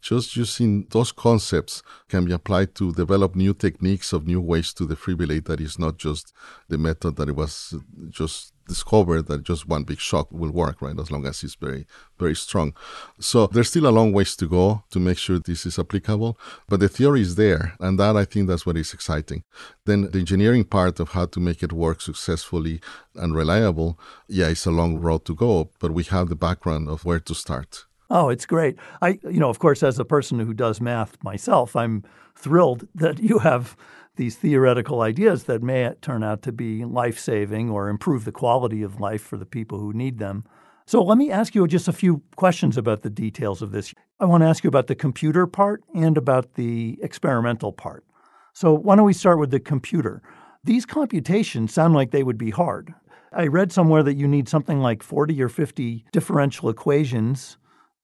[0.05, 4.87] just using those concepts can be applied to develop new techniques of new ways to
[4.87, 6.35] defibrillate that is not just
[6.69, 7.75] the method that it was
[8.11, 10.99] just discovered that just one big shock will work, right?
[10.99, 11.87] As long as it's very,
[12.19, 12.75] very strong.
[13.19, 16.39] So there's still a long ways to go to make sure this is applicable,
[16.69, 17.75] but the theory is there.
[17.81, 19.45] And that I think that's what is exciting.
[19.87, 22.81] Then the engineering part of how to make it work successfully
[23.15, 23.99] and reliable,
[24.29, 27.35] yeah, it's a long road to go, but we have the background of where to
[27.35, 27.87] start.
[28.11, 28.77] Oh, it's great.
[29.01, 32.05] I, you know, of course, as a person who does math myself, I'm
[32.37, 33.77] thrilled that you have
[34.17, 38.83] these theoretical ideas that may turn out to be life saving or improve the quality
[38.83, 40.45] of life for the people who need them.
[40.87, 43.95] So let me ask you just a few questions about the details of this.
[44.21, 48.05] I want to ask you about the computer part and about the experimental part.
[48.53, 50.23] So, why don't we start with the computer?
[50.63, 52.95] These computations sound like they would be hard.
[53.33, 57.59] I read somewhere that you need something like 40 or 50 differential equations,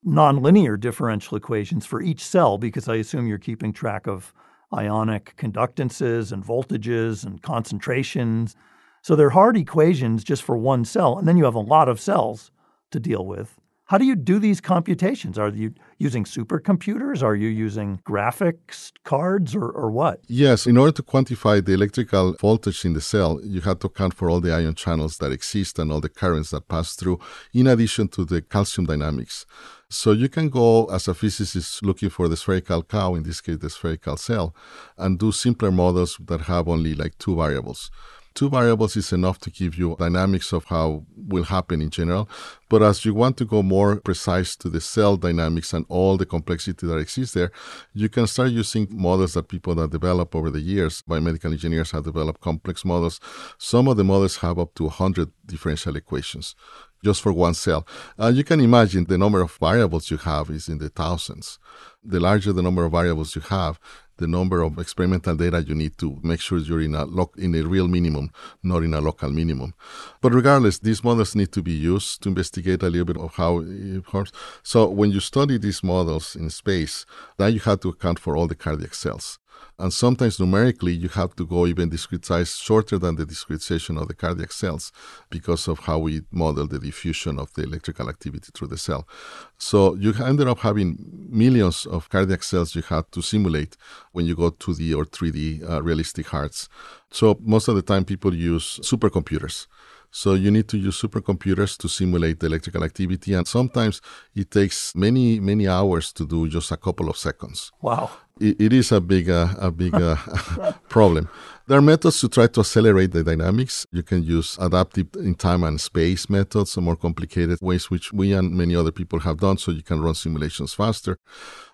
[0.06, 4.32] nonlinear differential equations for each cell, because I assume you're keeping track of
[4.72, 8.56] ionic conductances and voltages and concentrations.
[9.02, 12.00] So they're hard equations just for one cell, and then you have a lot of
[12.00, 12.50] cells
[12.92, 13.58] to deal with.
[13.86, 15.38] How do you do these computations?
[15.38, 17.22] Are you using supercomputers?
[17.22, 20.20] Are you using graphics cards or, or what?
[20.26, 24.14] Yes, in order to quantify the electrical voltage in the cell, you have to account
[24.14, 27.20] for all the ion channels that exist and all the currents that pass through,
[27.52, 29.44] in addition to the calcium dynamics.
[29.90, 33.58] So you can go as a physicist looking for the spherical cow, in this case,
[33.58, 34.54] the spherical cell,
[34.96, 37.90] and do simpler models that have only like two variables.
[38.34, 42.28] Two variables is enough to give you dynamics of how will happen in general.
[42.68, 46.26] But as you want to go more precise to the cell dynamics and all the
[46.26, 47.50] complexity that exists there,
[47.92, 51.02] you can start using models that people that develop over the years.
[51.02, 53.20] Biomedical engineers have developed complex models.
[53.58, 56.54] Some of the models have up to 100 differential equations
[57.02, 57.86] just for one cell.
[58.18, 61.58] Uh, you can imagine the number of variables you have is in the thousands.
[62.04, 63.78] The larger the number of variables you have,
[64.20, 67.54] the number of experimental data you need to make sure you're in a lo- in
[67.56, 68.30] a real minimum,
[68.62, 69.74] not in a local minimum.
[70.20, 73.58] But regardless, these models need to be used to investigate a little bit of how
[73.58, 74.30] it works.
[74.62, 77.04] So when you study these models in space,
[77.38, 79.39] then you have to account for all the cardiac cells.
[79.80, 84.08] And sometimes numerically, you have to go even discrete size shorter than the discretization of
[84.08, 84.92] the cardiac cells
[85.30, 89.08] because of how we model the diffusion of the electrical activity through the cell.
[89.56, 90.98] So you ended up having
[91.30, 93.78] millions of cardiac cells you had to simulate
[94.12, 96.68] when you go 2D or 3D uh, realistic hearts.
[97.10, 99.66] So most of the time, people use supercomputers.
[100.10, 104.02] So you need to use supercomputers to simulate the electrical activity, and sometimes
[104.34, 107.70] it takes many, many hours to do just a couple of seconds.
[107.80, 110.16] Wow it, is a big, uh, a big uh,
[110.88, 111.28] problem.
[111.66, 113.86] There are methods to try to accelerate the dynamics.
[113.92, 118.52] You can use adaptive in time and space methods, more complicated ways, which we and
[118.52, 121.18] many other people have done, so you can run simulations faster.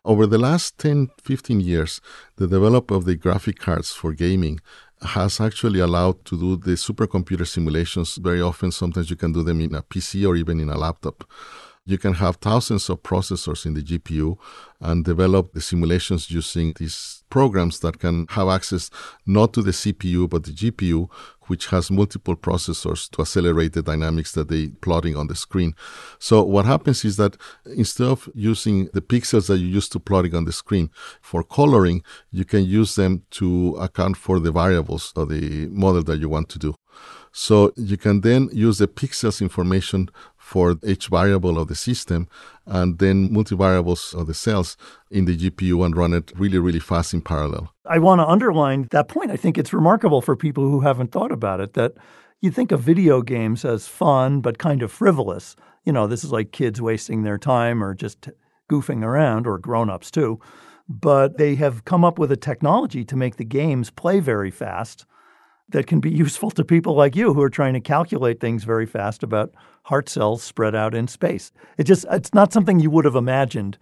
[0.04, 2.00] Over the last 10, 15 years,
[2.36, 4.60] the development of the graphic cards for gaming
[5.02, 8.72] has actually allowed to do the supercomputer simulations very often.
[8.72, 11.24] Sometimes you can do them in a PC or even in a laptop
[11.87, 14.37] you can have thousands of processors in the GPU
[14.80, 18.91] and develop the simulations using these programs that can have access
[19.24, 21.09] not to the CPU but the GPU,
[21.43, 25.74] which has multiple processors to accelerate the dynamics that they plotting on the screen.
[26.18, 30.34] So what happens is that instead of using the pixels that you used to plotting
[30.34, 30.91] on the screen
[31.22, 36.18] for coloring, you can use them to account for the variables of the model that
[36.18, 36.74] you want to do.
[37.39, 40.09] So you can then use the pixels information
[40.47, 42.28] for each variable of the system
[42.66, 44.76] and then multivariables of the cells
[45.11, 47.74] in the GPU and run it really, really fast in parallel.
[47.84, 49.32] I want to underline that point.
[49.32, 51.94] I think it's remarkable for people who haven't thought about it that
[52.40, 55.57] you think of video games as fun but kind of frivolous.
[55.84, 58.28] You know, this is like kids wasting their time or just
[58.70, 60.38] goofing around, or grown ups too.
[60.88, 65.07] But they have come up with a technology to make the games play very fast
[65.68, 68.86] that can be useful to people like you who are trying to calculate things very
[68.86, 69.52] fast about
[69.84, 71.52] heart cells spread out in space.
[71.78, 73.78] It just it's not something you would have imagined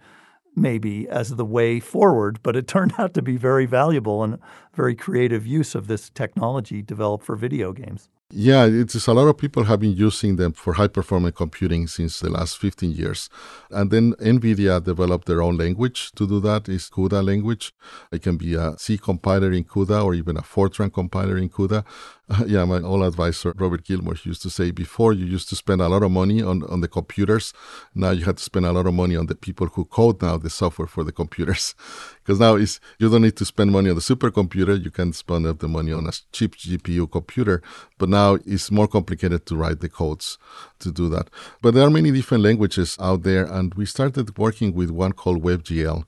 [0.55, 4.39] maybe as the way forward, but it turned out to be very valuable and
[4.73, 8.09] very creative use of this technology developed for video games.
[8.31, 12.19] Yeah, it's a lot of people have been using them for high performance computing since
[12.19, 13.29] the last 15 years.
[13.69, 16.67] And then NVIDIA developed their own language to do that.
[16.67, 17.71] It's CUDA language.
[18.11, 21.85] It can be a C compiler in CUDA or even a Fortran compiler in CUDA.
[22.47, 25.87] Yeah, my old advisor, Robert Gilmore, used to say before you used to spend a
[25.87, 27.53] lot of money on, on the computers.
[27.93, 30.37] Now you have to spend a lot of money on the people who code now
[30.37, 31.75] the software for the computers.
[32.25, 34.83] Because now is you don't need to spend money on the supercomputer.
[34.83, 37.61] You can spend the money on a cheap GPU computer.
[37.99, 40.39] But now it's more complicated to write the codes
[40.79, 41.29] to do that.
[41.61, 43.45] But there are many different languages out there.
[43.45, 46.05] And we started working with one called WebGL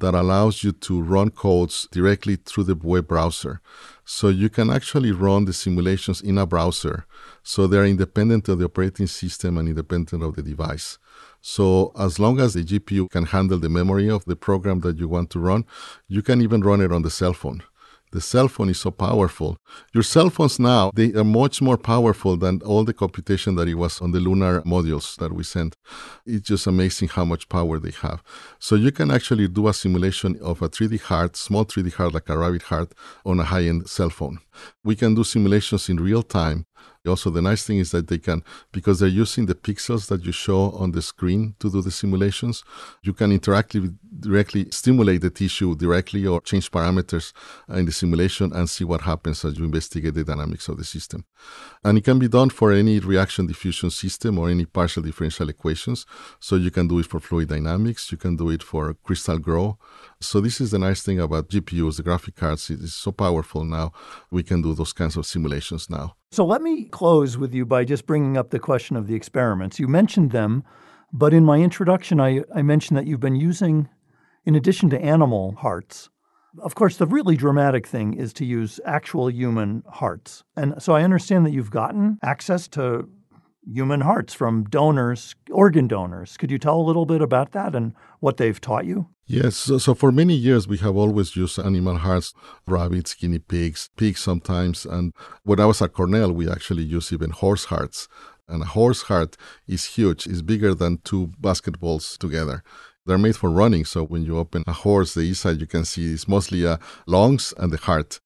[0.00, 3.60] that allows you to run codes directly through the web browser.
[4.04, 7.06] So you can actually run the simulations in a browser.
[7.42, 10.98] So they're independent of the operating system and independent of the device.
[11.40, 15.08] So as long as the GPU can handle the memory of the program that you
[15.08, 15.64] want to run,
[16.08, 17.62] you can even run it on the cell phone
[18.12, 19.58] the cell phone is so powerful.
[19.92, 23.74] Your cell phones now, they are much more powerful than all the computation that it
[23.74, 25.76] was on the lunar modules that we sent.
[26.26, 28.22] It's just amazing how much power they have.
[28.58, 32.28] So you can actually do a simulation of a 3D heart, small 3D heart like
[32.28, 32.92] a rabbit heart
[33.24, 34.38] on a high-end cell phone.
[34.84, 36.66] We can do simulations in real time
[37.08, 38.42] also, the nice thing is that they can,
[38.72, 42.64] because they're using the pixels that you show on the screen to do the simulations,
[43.02, 47.32] you can interact with directly stimulate the tissue directly or change parameters
[47.68, 51.24] in the simulation and see what happens as you investigate the dynamics of the system.
[51.84, 56.06] And it can be done for any reaction diffusion system or any partial differential equations.
[56.40, 59.78] So you can do it for fluid dynamics, you can do it for crystal grow.
[60.20, 62.70] So this is the nice thing about GPUs, the graphic cards.
[62.70, 63.92] It is so powerful now.
[64.30, 66.16] We can do those kinds of simulations now.
[66.32, 69.78] So let me close with you by just bringing up the question of the experiments.
[69.78, 70.64] You mentioned them,
[71.12, 73.88] but in my introduction, I, I mentioned that you've been using,
[74.44, 76.10] in addition to animal hearts,
[76.60, 80.44] of course, the really dramatic thing is to use actual human hearts.
[80.56, 83.08] And so I understand that you've gotten access to
[83.72, 86.36] human hearts from donors, organ donors.
[86.36, 89.08] Could you tell a little bit about that and what they've taught you?
[89.26, 92.32] Yes, so, so, for many years we have always used animal hearts,
[92.66, 94.86] rabbits, guinea pigs, pigs sometimes.
[94.86, 95.12] And
[95.42, 98.08] when I was at Cornell, we actually used even horse hearts.
[98.48, 102.62] And a horse heart is huge, it's bigger than two basketballs together.
[103.08, 106.12] They're made for running, so when you open a horse, the inside you can see
[106.12, 108.20] is mostly a uh, lungs and the heart.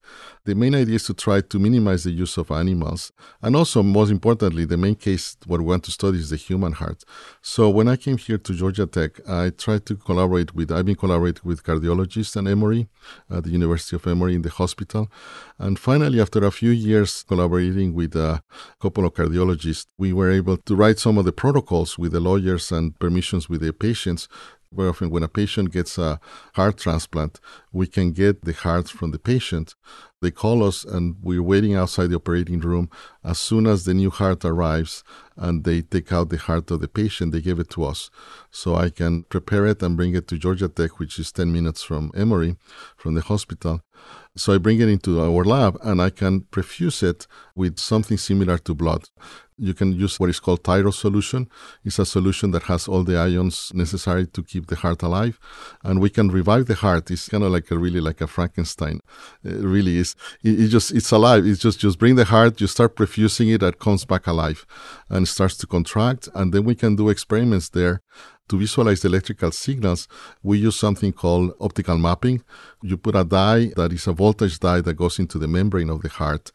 [0.45, 3.13] The main idea is to try to minimize the use of animals.
[3.43, 6.73] And also, most importantly, the main case what we want to study is the human
[6.73, 7.05] heart.
[7.43, 10.97] So when I came here to Georgia Tech, I tried to collaborate with, I've been
[10.97, 12.89] collaborating with cardiologists and Emory
[13.31, 15.09] at the University of Emory in the hospital.
[15.61, 18.43] And finally, after a few years collaborating with a
[18.81, 22.73] couple of cardiologists, we were able to write some of the protocols with the lawyers
[22.73, 24.27] and permissions with the patients
[24.75, 26.21] very often when a patient gets a
[26.55, 27.41] heart transplant,
[27.73, 29.75] we can get the heart from the patient.
[30.21, 32.89] They call us and we're waiting outside the operating room.
[33.25, 35.03] As soon as the new heart arrives
[35.37, 38.11] and they take out the heart of the patient, they give it to us.
[38.51, 41.83] So I can prepare it and bring it to Georgia Tech, which is 10 minutes
[41.83, 42.57] from Emory,
[42.97, 43.83] from the hospital.
[44.37, 48.59] So I bring it into our lab and I can perfuse it with something similar
[48.59, 49.09] to blood
[49.63, 51.49] you can use what is called Tyrode's solution.
[51.85, 55.39] It's a solution that has all the ions necessary to keep the heart alive,
[55.85, 57.11] and we can revive the heart.
[57.11, 59.01] It's kind of like a really like a Frankenstein.
[59.45, 60.17] It really is.
[60.43, 61.47] It, it just it's alive.
[61.47, 64.67] It's just just bring the heart, you start perfusing it, it comes back alive,
[65.09, 68.03] and starts to contract, and then we can do experiments there
[68.53, 70.09] to visualize the electrical signals,
[70.43, 72.43] we use something called optical mapping.
[72.83, 76.03] You put a dye that is a voltage dye that goes into the membrane of
[76.03, 76.53] the heart.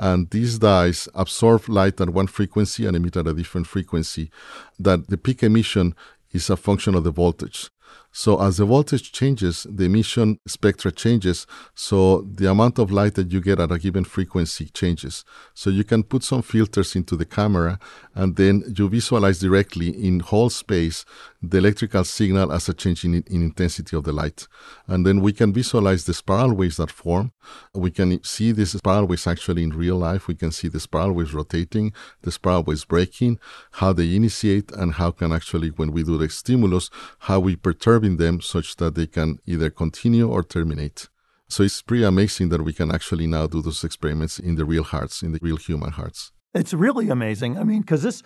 [0.00, 4.30] And these dyes absorb light at one frequency and emit at a different frequency.
[4.78, 5.94] That the peak emission
[6.32, 7.68] is a function of the voltage.
[8.12, 11.46] So as the voltage changes, the emission spectra changes.
[11.74, 15.24] So the amount of light that you get at a given frequency changes.
[15.54, 17.78] So you can put some filters into the camera
[18.14, 21.04] and then you visualize directly in whole space
[21.42, 24.46] the electrical signal as a change in, in intensity of the light.
[24.86, 27.32] And then we can visualize the spiral waves that form.
[27.74, 30.26] We can see these spiral waves actually in real life.
[30.26, 33.38] We can see the spiral waves rotating, the spiral waves breaking,
[33.72, 38.18] how they initiate, and how can actually, when we do the stimulus, how we perturbing
[38.18, 41.08] them such that they can either continue or terminate.
[41.48, 44.84] So it's pretty amazing that we can actually now do those experiments in the real
[44.84, 46.30] hearts, in the real human hearts.
[46.54, 47.58] It's really amazing.
[47.58, 48.22] I mean, because this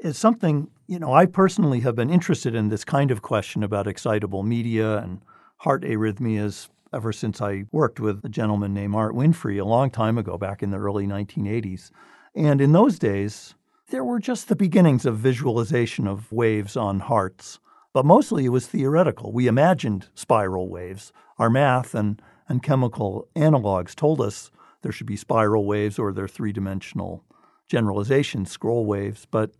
[0.00, 3.86] is something, you know, I personally have been interested in this kind of question about
[3.86, 5.22] excitable media and
[5.58, 10.18] heart arrhythmias ever since I worked with a gentleman named Art Winfree a long time
[10.18, 11.90] ago, back in the early 1980s.
[12.34, 13.54] And in those days,
[13.90, 17.58] there were just the beginnings of visualization of waves on hearts,
[17.92, 19.32] but mostly it was theoretical.
[19.32, 21.12] We imagined spiral waves.
[21.38, 24.50] Our math and, and chemical analogs told us
[24.82, 27.24] there should be spiral waves or they're three dimensional
[27.68, 29.52] generalizations, scroll waves, but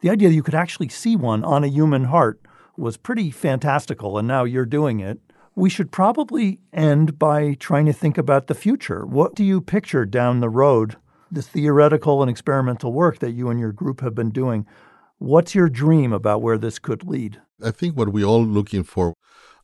[0.00, 2.40] the idea that you could actually see one on a human heart
[2.76, 5.18] was pretty fantastical, and now you're doing it.
[5.54, 9.04] We should probably end by trying to think about the future.
[9.04, 10.96] What do you picture down the road,
[11.30, 14.66] this theoretical and experimental work that you and your group have been doing?
[15.20, 17.42] What's your dream about where this could lead?
[17.62, 19.12] I think what we're all looking for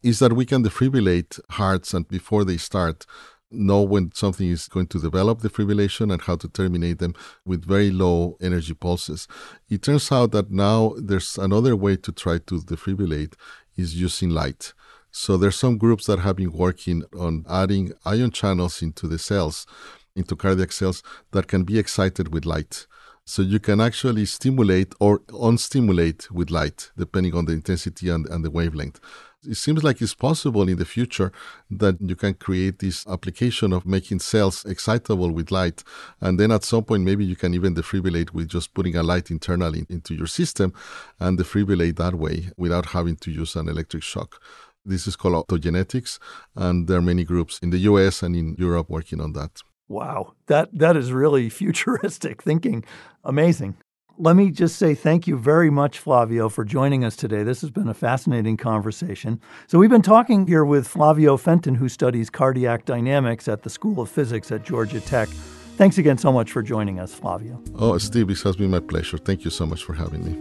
[0.02, 3.07] is that we can defibrillate hearts and before they start
[3.50, 7.14] know when something is going to develop the fibrillation and how to terminate them
[7.46, 9.26] with very low energy pulses.
[9.70, 13.32] It turns out that now there's another way to try to defibrillate
[13.76, 14.74] is using light.
[15.11, 19.66] So there's some groups that have been working on adding ion channels into the cells,
[20.14, 22.86] into cardiac cells that can be excited with light.
[23.27, 28.45] So you can actually stimulate or unstimulate with light, depending on the intensity and, and
[28.45, 29.01] the wavelength
[29.47, 31.33] it seems like it's possible in the future
[31.70, 35.83] that you can create this application of making cells excitable with light.
[36.20, 39.31] And then at some point, maybe you can even defibrillate with just putting a light
[39.31, 40.72] internally into your system
[41.20, 44.41] and defibrillate that way without having to use an electric shock.
[44.85, 46.18] This is called optogenetics,
[46.55, 49.62] and there are many groups in the US and in Europe working on that.
[49.89, 52.84] Wow, that that is really futuristic thinking.
[53.24, 53.76] Amazing.
[54.18, 57.43] let me just say thank you very much, Flavio, for joining us today.
[57.43, 59.41] This has been a fascinating conversation.
[59.66, 64.01] So, we've been talking here with Flavio Fenton, who studies cardiac dynamics at the School
[64.01, 65.28] of Physics at Georgia Tech.
[65.76, 67.62] Thanks again so much for joining us, Flavio.
[67.74, 69.18] Oh, Steve, this has been my pleasure.
[69.18, 70.34] Thank you so much for having me.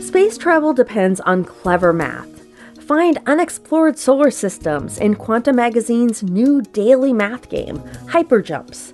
[0.00, 2.35] Space travel depends on clever math.
[2.86, 8.92] Find unexplored solar systems in Quanta Magazine's new daily math game, Hyperjumps.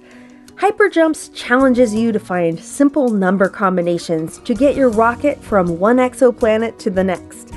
[0.54, 6.78] Hyperjumps challenges you to find simple number combinations to get your rocket from one exoplanet
[6.78, 7.50] to the next.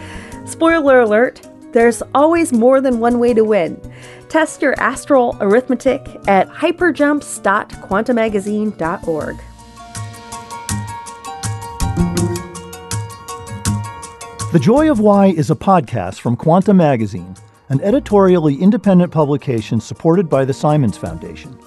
[0.46, 3.80] Spoiler alert, there's always more than one way to win.
[4.28, 9.38] Test your astral arithmetic at hyperjumps.quantamagazine.org.
[14.56, 17.36] The Joy of Why is a podcast from Quanta Magazine,
[17.68, 21.60] an editorially independent publication supported by the Simons Foundation.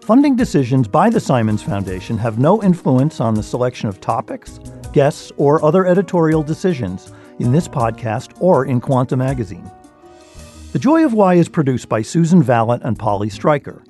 [0.00, 4.58] Funding decisions by the Simons Foundation have no influence on the selection of topics,
[4.94, 9.70] guests, or other editorial decisions in this podcast or in Quanta Magazine.
[10.72, 13.84] The Joy of Why is produced by Susan Valot and Polly Stryker.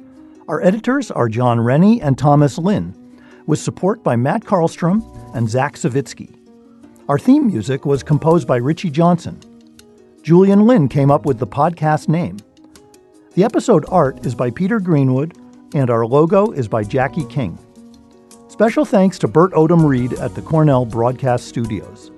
[0.48, 2.96] Our editors are John Rennie and Thomas Lin,
[3.46, 5.04] with support by Matt Carlstrom
[5.36, 6.39] and Zack Savitsky.
[7.10, 9.40] Our theme music was composed by Richie Johnson.
[10.22, 12.36] Julian Lin came up with the podcast name.
[13.34, 15.36] The episode art is by Peter Greenwood
[15.74, 17.58] and our logo is by Jackie King.
[18.46, 22.12] Special thanks to Bert Odom Reed at the Cornell Broadcast Studios.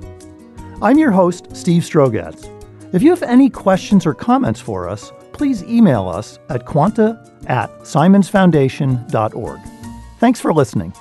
[0.83, 2.51] I'm your host, Steve Strogatz.
[2.93, 7.71] If you have any questions or comments for us, please email us at quanta at
[7.79, 9.61] simonsfoundation.org.
[10.19, 10.93] Thanks for listening.